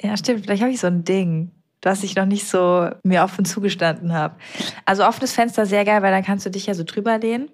Ja, 0.00 0.16
stimmt. 0.16 0.44
Vielleicht 0.44 0.62
habe 0.62 0.72
ich 0.72 0.80
so 0.80 0.86
ein 0.86 1.04
Ding, 1.04 1.50
das 1.80 2.02
ich 2.02 2.14
noch 2.14 2.26
nicht 2.26 2.46
so 2.46 2.90
mir 3.04 3.22
offen 3.22 3.44
zugestanden 3.44 4.12
habe. 4.12 4.36
Also 4.84 5.04
offenes 5.04 5.32
Fenster 5.32 5.66
sehr 5.66 5.84
geil, 5.84 6.02
weil 6.02 6.12
dann 6.12 6.24
kannst 6.24 6.46
du 6.46 6.50
dich 6.50 6.66
ja 6.66 6.74
so 6.74 6.84
drüber 6.84 7.18
lehnen. 7.18 7.50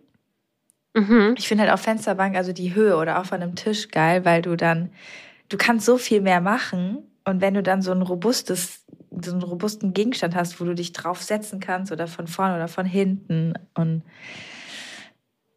Mhm. 0.94 1.34
Ich 1.36 1.46
finde 1.46 1.64
halt 1.64 1.72
auf 1.72 1.80
Fensterbank, 1.80 2.36
also 2.36 2.52
die 2.52 2.74
Höhe 2.74 2.96
oder 2.96 3.20
auch 3.20 3.26
von 3.26 3.42
einem 3.42 3.54
Tisch 3.54 3.88
geil, 3.88 4.24
weil 4.24 4.42
du 4.42 4.56
dann, 4.56 4.90
du 5.48 5.56
kannst 5.56 5.86
so 5.86 5.98
viel 5.98 6.20
mehr 6.20 6.40
machen. 6.40 6.98
Und 7.24 7.40
wenn 7.40 7.54
du 7.54 7.62
dann 7.62 7.82
so 7.82 7.92
ein 7.92 8.02
robustes, 8.02 8.84
so 9.10 9.32
einen 9.32 9.42
robusten 9.42 9.92
Gegenstand 9.94 10.34
hast, 10.34 10.60
wo 10.60 10.64
du 10.64 10.74
dich 10.74 10.92
draufsetzen 10.92 11.60
kannst 11.60 11.92
oder 11.92 12.06
von 12.06 12.26
vorne 12.26 12.56
oder 12.56 12.68
von 12.68 12.86
hinten 12.86 13.54
und 13.74 14.02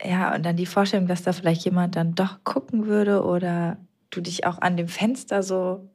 ja, 0.01 0.33
und 0.33 0.45
dann 0.45 0.55
die 0.55 0.65
Vorstellung, 0.65 1.07
dass 1.07 1.23
da 1.23 1.33
vielleicht 1.33 1.65
jemand 1.65 1.97
dann 1.97 2.15
doch 2.15 2.43
gucken 2.45 2.85
würde 2.85 3.23
oder 3.23 3.77
du 4.11 4.21
dich 4.21 4.45
auch 4.45 4.59
an 4.61 4.77
dem 4.77 4.87
Fenster 4.87 5.43
so 5.43 5.89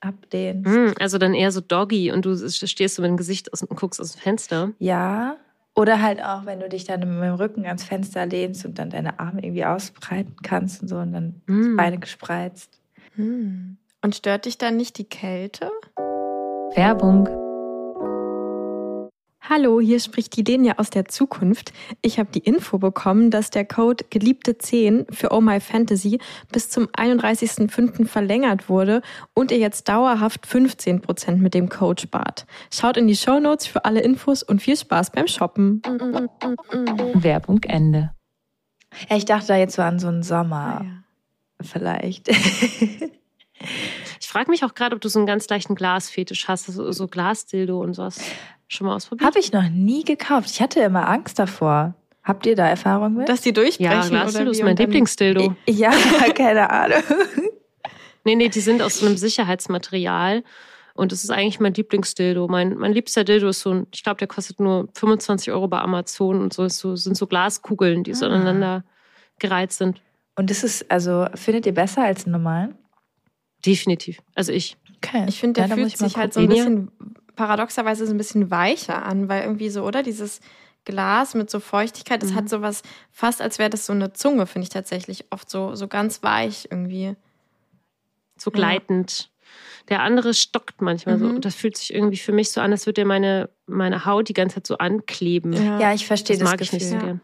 ablehnst. 0.00 0.70
Mm, 0.70 0.92
also 1.00 1.18
dann 1.18 1.34
eher 1.34 1.50
so 1.50 1.60
Doggy 1.60 2.12
und 2.12 2.24
du 2.24 2.36
stehst 2.48 2.96
so 2.96 3.02
mit 3.02 3.10
dem 3.10 3.16
Gesicht 3.16 3.52
aus 3.52 3.62
und 3.62 3.76
guckst 3.76 4.00
aus 4.00 4.12
dem 4.12 4.20
Fenster. 4.20 4.72
Ja, 4.78 5.36
oder 5.76 6.00
halt 6.00 6.22
auch, 6.22 6.46
wenn 6.46 6.60
du 6.60 6.68
dich 6.68 6.84
dann 6.84 7.00
mit 7.00 7.08
dem 7.08 7.34
Rücken 7.34 7.66
ans 7.66 7.84
Fenster 7.84 8.26
lehnst 8.26 8.64
und 8.64 8.78
dann 8.78 8.90
deine 8.90 9.18
Arme 9.18 9.44
irgendwie 9.44 9.64
ausbreiten 9.64 10.36
kannst 10.42 10.82
und 10.82 10.88
so 10.88 10.96
und 10.98 11.12
dann 11.12 11.42
mm. 11.46 11.76
Beine 11.76 11.98
gespreizt. 11.98 12.80
Mm. 13.16 13.76
Und 14.02 14.14
stört 14.14 14.44
dich 14.44 14.58
dann 14.58 14.76
nicht 14.76 14.98
die 14.98 15.08
Kälte? 15.08 15.70
Werbung. 16.74 17.28
Hallo, 19.46 19.78
hier 19.78 20.00
spricht 20.00 20.34
die 20.36 20.42
Lenia 20.42 20.76
aus 20.78 20.88
der 20.88 21.04
Zukunft. 21.04 21.74
Ich 22.00 22.18
habe 22.18 22.30
die 22.32 22.38
Info 22.38 22.78
bekommen, 22.78 23.30
dass 23.30 23.50
der 23.50 23.66
Code 23.66 24.06
Geliebte 24.08 24.56
10 24.56 25.04
für 25.10 25.32
Oh 25.32 25.42
My 25.42 25.60
Fantasy 25.60 26.18
bis 26.50 26.70
zum 26.70 26.86
31.05. 26.86 28.06
verlängert 28.06 28.70
wurde 28.70 29.02
und 29.34 29.50
ihr 29.50 29.58
jetzt 29.58 29.90
dauerhaft 29.90 30.46
15% 30.46 31.36
mit 31.36 31.52
dem 31.52 31.68
Code 31.68 32.00
spart. 32.00 32.46
Schaut 32.72 32.96
in 32.96 33.06
die 33.06 33.16
Show 33.16 33.38
Notes 33.38 33.66
für 33.66 33.84
alle 33.84 34.00
Infos 34.00 34.42
und 34.42 34.62
viel 34.62 34.78
Spaß 34.78 35.10
beim 35.10 35.26
Shoppen. 35.26 35.82
Werbung 37.12 37.62
Ende. 37.64 38.12
Ja, 39.10 39.16
ich 39.16 39.26
dachte 39.26 39.48
da 39.48 39.56
jetzt 39.58 39.76
so 39.76 39.82
an 39.82 39.98
so 39.98 40.08
einen 40.08 40.22
Sommer. 40.22 40.80
Ah, 40.80 40.84
ja. 40.84 40.90
Vielleicht. 41.60 42.30
ich 42.30 44.26
frage 44.26 44.50
mich 44.50 44.64
auch 44.64 44.74
gerade, 44.74 44.94
ob 44.94 45.02
du 45.02 45.10
so 45.10 45.18
einen 45.18 45.26
ganz 45.26 45.46
leichten 45.50 45.74
Glasfetisch 45.74 46.48
hast, 46.48 46.64
so, 46.64 46.92
so 46.92 47.08
Glasdildo 47.08 47.78
und 47.78 47.92
sowas. 47.92 48.20
Schon 48.74 48.88
mal 48.88 48.96
ausprobiert? 48.96 49.26
Habe 49.26 49.38
ich 49.38 49.52
noch 49.52 49.68
nie 49.70 50.02
gekauft. 50.02 50.50
Ich 50.50 50.60
hatte 50.60 50.80
immer 50.80 51.08
Angst 51.08 51.38
davor. 51.38 51.94
Habt 52.24 52.44
ihr 52.46 52.56
da 52.56 52.66
Erfahrung 52.66 53.14
mit? 53.14 53.28
Dass 53.28 53.40
die 53.40 53.52
durchbrechen? 53.52 53.92
Ja, 53.92 54.08
Glasdildo 54.08 54.50
ist 54.50 54.62
mein 54.62 54.76
Lieblingsdildo. 54.76 55.54
Ja, 55.66 55.90
keine 56.34 56.70
Ahnung. 56.70 57.02
nee, 58.24 58.34
nee, 58.34 58.48
die 58.48 58.60
sind 58.60 58.82
aus 58.82 58.98
so 58.98 59.06
einem 59.06 59.16
Sicherheitsmaterial. 59.16 60.42
Und 60.94 61.12
das 61.12 61.22
ist 61.22 61.30
eigentlich 61.30 61.60
mein 61.60 61.74
Lieblingsdildo. 61.74 62.48
Mein, 62.48 62.76
mein 62.76 62.92
liebster 62.92 63.24
Dildo 63.24 63.48
ist 63.48 63.60
so 63.60 63.70
ein, 63.70 63.86
ich 63.92 64.02
glaube, 64.02 64.18
der 64.18 64.28
kostet 64.28 64.58
nur 64.58 64.88
25 64.94 65.52
Euro 65.52 65.68
bei 65.68 65.78
Amazon 65.78 66.40
und 66.40 66.52
so, 66.52 66.68
so 66.68 66.96
sind 66.96 67.16
so 67.16 67.26
Glaskugeln, 67.26 68.02
die 68.04 68.14
so 68.14 68.26
ah. 68.26 68.30
aneinander 68.30 68.84
gereizt 69.38 69.78
sind. 69.78 70.00
Und 70.36 70.50
das 70.50 70.64
ist, 70.64 70.90
also, 70.90 71.26
findet 71.34 71.66
ihr 71.66 71.74
besser 71.74 72.02
als 72.02 72.24
einen 72.24 72.32
normalen? 72.32 72.74
Definitiv. 73.64 74.18
Also 74.34 74.52
ich. 74.52 74.76
Okay. 74.96 75.26
Ich 75.28 75.38
finde, 75.38 75.60
der 75.60 75.68
ja, 75.68 75.74
fühlt 75.76 75.96
sich 75.96 76.16
halt 76.16 76.32
so 76.32 76.40
ein 76.40 76.48
bisschen 76.48 76.90
paradoxerweise 77.36 78.06
so 78.06 78.12
ein 78.12 78.18
bisschen 78.18 78.50
weicher 78.50 79.04
an, 79.04 79.28
weil 79.28 79.42
irgendwie 79.42 79.70
so, 79.70 79.84
oder? 79.84 80.02
Dieses 80.02 80.40
Glas 80.84 81.34
mit 81.34 81.50
so 81.50 81.60
Feuchtigkeit, 81.60 82.22
das 82.22 82.32
mhm. 82.32 82.34
hat 82.36 82.48
sowas 82.48 82.82
fast, 83.10 83.40
als 83.40 83.58
wäre 83.58 83.70
das 83.70 83.86
so 83.86 83.92
eine 83.92 84.12
Zunge, 84.12 84.46
finde 84.46 84.64
ich 84.64 84.70
tatsächlich 84.70 85.24
oft 85.30 85.48
so, 85.50 85.74
so 85.74 85.88
ganz 85.88 86.22
weich 86.22 86.68
irgendwie. 86.70 87.16
So 88.36 88.50
gleitend. 88.50 89.20
Ja. 89.20 89.26
Der 89.88 90.02
andere 90.02 90.34
stockt 90.34 90.80
manchmal 90.80 91.18
mhm. 91.18 91.34
so. 91.34 91.38
Das 91.38 91.54
fühlt 91.54 91.76
sich 91.76 91.94
irgendwie 91.94 92.16
für 92.16 92.32
mich 92.32 92.50
so 92.50 92.60
an, 92.60 92.72
als 92.72 92.86
würde 92.86 93.04
meine, 93.04 93.50
meine 93.66 94.04
Haut 94.04 94.28
die 94.28 94.34
ganze 94.34 94.56
Zeit 94.56 94.66
so 94.66 94.78
ankleben. 94.78 95.52
Ja, 95.52 95.78
ja 95.78 95.94
ich 95.94 96.06
verstehe 96.06 96.36
das. 96.36 96.44
Das 96.44 96.50
mag 96.50 96.58
Gefühl. 96.58 96.78
ich 96.78 96.84
nicht 96.84 96.90
so 96.90 96.98
gern. 96.98 97.20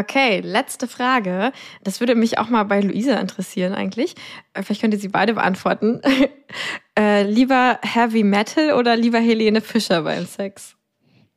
Okay, 0.00 0.40
letzte 0.40 0.88
Frage. 0.88 1.52
Das 1.84 2.00
würde 2.00 2.14
mich 2.14 2.38
auch 2.38 2.48
mal 2.48 2.62
bei 2.62 2.80
Luisa 2.80 3.18
interessieren 3.18 3.74
eigentlich. 3.74 4.14
Äh, 4.54 4.62
vielleicht 4.62 4.80
könnt 4.80 4.94
ihr 4.94 5.00
sie 5.00 5.08
beide 5.08 5.34
beantworten. 5.34 6.00
äh, 6.98 7.24
lieber 7.24 7.78
Heavy 7.82 8.24
Metal 8.24 8.72
oder 8.72 8.96
lieber 8.96 9.18
Helene 9.18 9.60
Fischer 9.60 10.02
beim 10.02 10.24
Sex? 10.24 10.74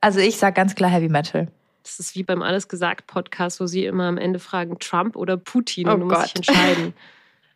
also 0.00 0.20
ich 0.20 0.38
sage 0.38 0.54
ganz 0.54 0.74
klar 0.74 0.90
Heavy 0.90 1.10
Metal. 1.10 1.48
Das 1.82 2.00
ist 2.00 2.14
wie 2.14 2.22
beim 2.22 2.40
Alles 2.40 2.68
gesagt 2.68 3.06
Podcast, 3.06 3.60
wo 3.60 3.66
sie 3.66 3.84
immer 3.84 4.04
am 4.04 4.16
Ende 4.16 4.38
fragen 4.38 4.78
Trump 4.78 5.16
oder 5.16 5.36
Putin 5.36 5.86
oh 5.86 5.92
und 5.92 6.00
du 6.00 6.08
Gott. 6.08 6.18
musst 6.18 6.38
dich 6.38 6.48
entscheiden. 6.48 6.94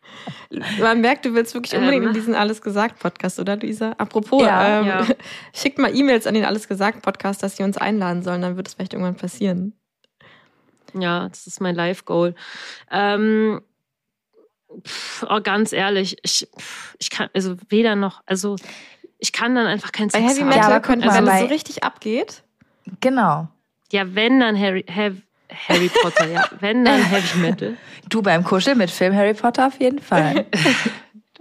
Man 0.79 1.01
merkt, 1.01 1.25
du 1.25 1.33
willst 1.33 1.53
wirklich 1.53 1.75
unbedingt 1.75 2.03
ähm. 2.03 2.09
in 2.09 2.13
diesen 2.13 2.35
Alles 2.35 2.61
gesagt 2.61 2.99
Podcast, 2.99 3.39
oder 3.39 3.57
Luisa? 3.57 3.91
Apropos, 3.97 4.41
ja, 4.41 4.79
ähm, 4.79 4.87
ja. 4.87 5.05
schickt 5.53 5.77
mal 5.77 5.95
E-Mails 5.95 6.27
an 6.27 6.33
den 6.33 6.45
Alles 6.45 6.67
gesagt 6.67 7.01
Podcast, 7.01 7.43
dass 7.43 7.57
sie 7.57 7.63
uns 7.63 7.77
einladen 7.77 8.23
sollen, 8.23 8.41
dann 8.41 8.57
wird 8.57 8.67
es 8.67 8.73
vielleicht 8.73 8.93
irgendwann 8.93 9.15
passieren. 9.15 9.73
Ja, 10.93 11.27
das 11.27 11.45
ist 11.47 11.61
mein 11.61 11.75
Live-Goal. 11.75 12.35
Ähm, 12.89 13.61
oh, 15.29 15.41
ganz 15.43 15.73
ehrlich, 15.73 16.17
ich, 16.23 16.47
ich 16.99 17.09
kann, 17.09 17.29
also 17.33 17.57
weder 17.69 17.95
noch, 17.95 18.21
also 18.25 18.55
ich 19.19 19.31
kann 19.31 19.55
dann 19.55 19.65
einfach 19.65 19.91
kein 19.91 20.09
Sex 20.09 20.23
Bei 20.23 20.29
Heavy 20.29 20.43
Metal, 20.43 20.71
ja, 20.71 20.79
könnte 20.79 21.09
also, 21.09 21.25
wenn 21.25 21.33
es 21.33 21.41
so 21.41 21.47
richtig 21.47 21.83
abgeht. 21.83 22.43
Genau. 23.01 23.47
Ja, 23.91 24.15
wenn 24.15 24.39
dann 24.39 24.59
Harry, 24.59 24.85
Heavy, 24.87 25.21
Harry 25.51 25.89
Potter, 25.89 26.27
ja. 26.27 26.49
Wenn, 26.59 26.85
dann 26.85 27.01
Heavy 27.09 27.39
Metal. 27.39 27.77
Du 28.09 28.21
beim 28.21 28.43
Kuscheln 28.43 28.77
mit 28.77 28.91
Film 28.91 29.15
Harry 29.15 29.33
Potter 29.33 29.67
auf 29.67 29.79
jeden 29.79 29.99
Fall. 29.99 30.45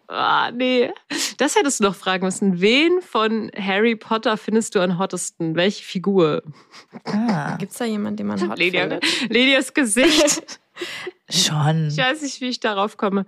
Ah, 0.07 0.49
oh, 0.49 0.55
nee. 0.55 0.93
Das 1.39 1.57
hättest 1.57 1.81
du 1.81 1.85
noch 1.85 1.95
fragen 1.95 2.27
müssen. 2.27 2.61
Wen 2.61 3.01
von 3.01 3.51
Harry 3.59 3.97
Potter 3.97 4.37
findest 4.37 4.75
du 4.75 4.81
am 4.81 4.99
hottesten? 4.99 5.57
Welche 5.57 5.83
Figur? 5.83 6.43
Ah. 7.05 7.57
Gibt 7.59 7.73
es 7.73 7.79
da 7.79 7.87
jemanden, 7.87 8.19
den 8.19 8.27
man 8.27 8.51
hot 8.51 8.59
Lydia, 8.59 8.83
findet? 8.83 9.31
Lydias 9.31 9.73
Gesicht. 9.73 10.61
Schon. 11.31 11.89
Ich 11.89 11.97
weiß 11.97 12.21
nicht, 12.21 12.41
wie 12.43 12.49
ich 12.49 12.61
darauf 12.61 12.99
komme. 12.99 13.25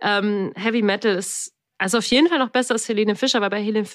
Ähm, 0.00 0.52
Heavy 0.56 0.80
Metal 0.80 1.14
ist 1.14 1.52
also 1.76 1.98
auf 1.98 2.06
jeden 2.06 2.28
Fall 2.28 2.38
noch 2.38 2.50
besser 2.50 2.74
als 2.74 2.88
Helene 2.88 3.14
Fischer, 3.14 3.40
weil 3.40 3.50
bei 3.50 3.62
Helene, 3.62 3.86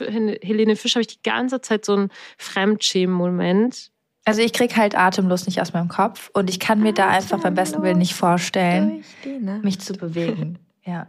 Helene 0.41 0.75
Fischer 0.75 0.95
habe 0.95 1.01
ich 1.01 1.15
die 1.17 1.23
ganze 1.23 1.61
Zeit 1.61 1.83
so 1.83 1.93
einen 1.93 2.11
Fremdschämen-Moment. 2.37 3.91
Also 4.25 4.41
ich 4.41 4.53
krieg 4.53 4.77
halt 4.77 4.97
atemlos 4.97 5.45
nicht 5.45 5.61
aus 5.61 5.73
meinem 5.73 5.89
Kopf 5.89 6.29
und 6.33 6.49
ich 6.49 6.59
kann 6.59 6.79
mir 6.79 6.93
da 6.93 7.09
einfach 7.09 7.39
beim 7.41 7.55
besten 7.55 7.81
Willen 7.83 7.97
nicht 7.97 8.15
vorstellen, 8.15 9.03
mich 9.61 9.79
zu 9.79 9.93
bewegen. 9.93 10.59
Ja. 10.85 11.07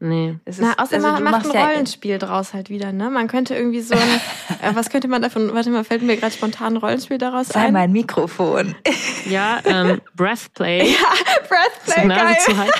Nee. 0.00 0.36
Ist, 0.44 0.60
Na, 0.60 0.74
außer 0.76 0.96
also 0.96 1.08
man 1.08 1.24
macht 1.24 1.46
ein 1.46 1.50
Rollenspiel 1.50 2.10
ja 2.12 2.18
draus 2.18 2.52
halt 2.52 2.68
wieder, 2.68 2.92
ne? 2.92 3.08
Man 3.08 3.26
könnte 3.26 3.54
irgendwie 3.54 3.80
so 3.80 3.94
ein, 3.94 4.00
äh, 4.62 4.74
was 4.74 4.90
könnte 4.90 5.08
man 5.08 5.22
davon, 5.22 5.52
warte 5.54 5.70
mal, 5.70 5.82
fällt 5.82 6.02
mir 6.02 6.18
gerade 6.18 6.34
spontan 6.34 6.74
ein 6.74 6.76
Rollenspiel 6.76 7.16
daraus 7.16 7.48
Sei 7.48 7.60
ein? 7.60 7.72
mein 7.72 7.92
Mikrofon. 7.92 8.74
Ja, 9.24 9.60
ähm, 9.64 10.00
Breathplay. 10.14 10.90
ja, 10.90 11.08
Breathplay, 11.48 12.06
geil. 12.08 12.36
geil. 12.46 12.70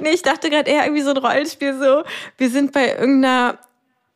Nee, 0.00 0.10
ich 0.10 0.22
dachte 0.22 0.50
gerade 0.50 0.70
eher 0.70 0.84
irgendwie 0.84 1.02
so 1.02 1.10
ein 1.10 1.16
Rollenspiel 1.16 1.78
so, 1.78 2.02
wir 2.36 2.50
sind 2.50 2.72
bei 2.72 2.94
irgendeiner 2.94 3.58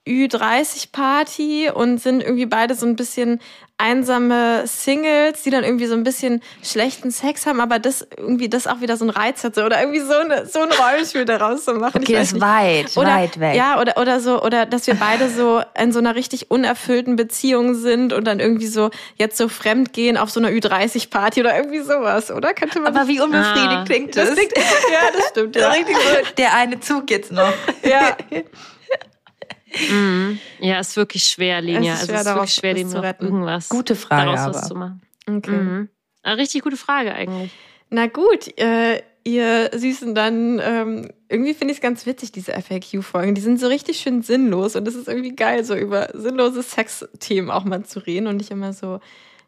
Ü30-Party 0.08 1.70
und 1.70 1.98
sind 1.98 2.22
irgendwie 2.22 2.46
beide 2.46 2.74
so 2.74 2.86
ein 2.86 2.96
bisschen 2.96 3.40
einsame 3.78 4.66
Singles, 4.66 5.42
die 5.44 5.50
dann 5.50 5.62
irgendwie 5.62 5.86
so 5.86 5.94
ein 5.94 6.02
bisschen 6.02 6.42
schlechten 6.64 7.12
Sex 7.12 7.46
haben, 7.46 7.60
aber 7.60 7.78
das 7.78 8.06
irgendwie 8.16 8.48
das 8.48 8.66
auch 8.66 8.80
wieder 8.80 8.96
so 8.96 9.04
ein 9.04 9.10
Reiz 9.10 9.44
hat 9.44 9.56
oder 9.56 9.80
irgendwie 9.80 10.00
so, 10.00 10.14
eine, 10.14 10.46
so 10.46 10.58
ein 10.60 10.70
Rollenspiel 10.70 11.24
daraus 11.24 11.64
zu 11.64 11.74
machen. 11.74 12.02
Okay, 12.02 12.14
das 12.14 12.32
ist 12.32 12.40
weit, 12.40 12.96
oder, 12.96 13.08
weit 13.08 13.38
weg. 13.38 13.54
Ja, 13.54 13.80
oder, 13.80 13.96
oder 13.96 14.18
so, 14.18 14.42
oder 14.42 14.66
dass 14.66 14.88
wir 14.88 14.96
beide 14.96 15.30
so 15.30 15.62
in 15.80 15.92
so 15.92 16.00
einer 16.00 16.16
richtig 16.16 16.50
unerfüllten 16.50 17.14
Beziehung 17.14 17.74
sind 17.76 18.12
und 18.12 18.24
dann 18.24 18.40
irgendwie 18.40 18.66
so 18.66 18.90
jetzt 19.14 19.36
so 19.36 19.48
fremd 19.48 19.92
gehen 19.92 20.16
auf 20.16 20.30
so 20.30 20.40
einer 20.40 20.50
Ü30-Party 20.50 21.40
oder 21.40 21.56
irgendwie 21.56 21.80
sowas, 21.80 22.32
oder? 22.32 22.54
Könnte 22.54 22.80
man 22.80 22.96
aber 22.96 23.06
wie 23.06 23.20
unbefriedigt 23.20 23.70
ah. 23.70 23.84
klingt 23.84 24.16
das? 24.16 24.30
das 24.30 24.36
klingt, 24.36 24.52
ja, 24.56 25.16
das 25.16 25.28
stimmt. 25.28 25.54
Ja. 25.54 25.68
richtig 25.72 25.96
so, 25.96 26.34
der 26.36 26.54
eine 26.54 26.80
Zug 26.80 27.08
jetzt 27.10 27.30
noch. 27.30 27.52
Ja. 27.84 28.16
Mhm. 29.90 30.38
Ja, 30.60 30.80
ist 30.80 30.96
wirklich 30.96 31.24
schwer, 31.24 31.60
Linia. 31.60 31.94
Es 31.94 32.02
ist, 32.02 32.06
schwer, 32.06 32.18
also, 32.18 32.30
es 32.30 32.34
ist 32.34 32.36
wirklich 32.36 32.54
schwer, 32.54 32.74
dem 32.74 32.90
noch 32.90 33.20
irgendwas 33.20 33.68
gute 33.68 33.94
Frage, 33.94 34.26
daraus 34.26 34.40
aber. 34.40 34.54
was 34.54 34.68
zu 34.68 34.74
machen. 34.74 35.02
Okay. 35.26 35.50
Mhm. 35.50 35.88
Eine 36.22 36.36
richtig 36.38 36.62
gute 36.62 36.76
Frage 36.76 37.14
eigentlich. 37.14 37.52
Na 37.90 38.06
gut, 38.06 38.58
äh, 38.58 39.02
ihr 39.24 39.70
Süßen, 39.74 40.14
dann 40.14 40.60
ähm, 40.62 41.10
irgendwie 41.28 41.54
finde 41.54 41.72
ich 41.72 41.78
es 41.78 41.82
ganz 41.82 42.06
witzig, 42.06 42.32
diese 42.32 42.52
FAQ-Folgen. 42.52 43.34
Die 43.34 43.40
sind 43.40 43.60
so 43.60 43.66
richtig 43.66 43.98
schön 43.98 44.22
sinnlos 44.22 44.76
und 44.76 44.86
es 44.88 44.94
ist 44.94 45.08
irgendwie 45.08 45.34
geil, 45.34 45.64
so 45.64 45.74
über 45.74 46.08
sinnlose 46.14 46.62
Sexthemen 46.62 47.50
auch 47.50 47.64
mal 47.64 47.84
zu 47.84 48.00
reden 48.00 48.26
und 48.26 48.36
nicht 48.36 48.50
immer 48.50 48.72
so, 48.72 49.00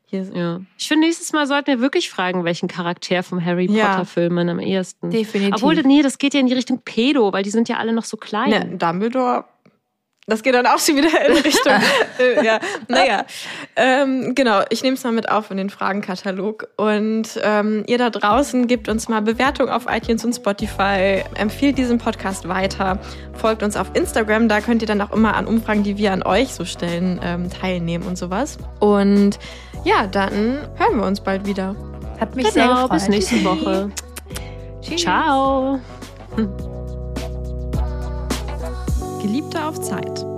hier. 0.06 0.26
Ja. 0.34 0.60
Ich 0.76 0.88
finde, 0.88 1.06
nächstes 1.06 1.32
Mal 1.32 1.46
sollten 1.46 1.68
wir 1.68 1.80
wirklich 1.80 2.10
fragen, 2.10 2.44
welchen 2.44 2.68
Charakter 2.68 3.22
vom 3.22 3.44
Harry 3.44 3.66
Potter-Film 3.68 4.34
man 4.34 4.48
am 4.48 4.58
ehesten. 4.58 5.10
Definitiv. 5.10 5.54
Obwohl, 5.56 5.74
nee, 5.82 6.02
das 6.02 6.18
geht 6.18 6.34
ja 6.34 6.40
in 6.40 6.46
die 6.46 6.54
Richtung 6.54 6.82
Pedo, 6.84 7.32
weil 7.32 7.42
die 7.42 7.50
sind 7.50 7.68
ja 7.68 7.76
alle 7.76 7.92
noch 7.92 8.04
so 8.04 8.16
klein. 8.16 8.50
Ne, 8.50 8.76
Dumbledore 8.76 9.44
das 10.30 10.42
geht 10.42 10.54
dann 10.54 10.66
auch 10.66 10.78
schon 10.78 10.96
wieder 10.96 11.26
in 11.26 11.32
Richtung. 11.32 11.72
äh, 12.18 12.44
ja, 12.44 12.60
naja. 12.88 13.24
Ähm, 13.76 14.34
genau, 14.34 14.62
ich 14.70 14.82
nehme 14.82 14.94
es 14.94 15.04
mal 15.04 15.12
mit 15.12 15.28
auf 15.30 15.50
in 15.50 15.56
den 15.56 15.70
Fragenkatalog. 15.70 16.68
Und 16.76 17.40
ähm, 17.42 17.84
ihr 17.86 17.98
da 17.98 18.10
draußen 18.10 18.66
gebt 18.66 18.88
uns 18.88 19.08
mal 19.08 19.20
Bewertung 19.20 19.68
auf 19.68 19.86
iTunes 19.88 20.24
und 20.24 20.34
Spotify, 20.34 21.24
empfiehlt 21.34 21.78
diesen 21.78 21.98
Podcast 21.98 22.48
weiter, 22.48 22.98
folgt 23.34 23.62
uns 23.62 23.76
auf 23.76 23.90
Instagram, 23.94 24.48
da 24.48 24.60
könnt 24.60 24.82
ihr 24.82 24.88
dann 24.88 25.00
auch 25.00 25.12
immer 25.12 25.34
an 25.34 25.46
Umfragen, 25.46 25.82
die 25.82 25.98
wir 25.98 26.12
an 26.12 26.22
euch 26.22 26.54
so 26.54 26.64
stellen, 26.64 27.20
ähm, 27.22 27.50
teilnehmen 27.50 28.06
und 28.06 28.16
sowas. 28.16 28.58
Und 28.78 29.38
ja, 29.84 30.06
dann 30.06 30.68
hören 30.76 30.96
wir 30.96 31.06
uns 31.06 31.20
bald 31.20 31.46
wieder. 31.46 31.74
Hat 32.20 32.36
mich 32.36 32.52
genau, 32.52 32.52
sehr 32.52 32.68
gefreut. 32.68 32.90
Bis 32.90 33.08
nächste 33.08 33.44
Woche. 33.44 33.90
Ciao. 34.96 35.80
Geliebte 39.20 39.62
auf 39.62 39.78
Zeit. 39.80 40.29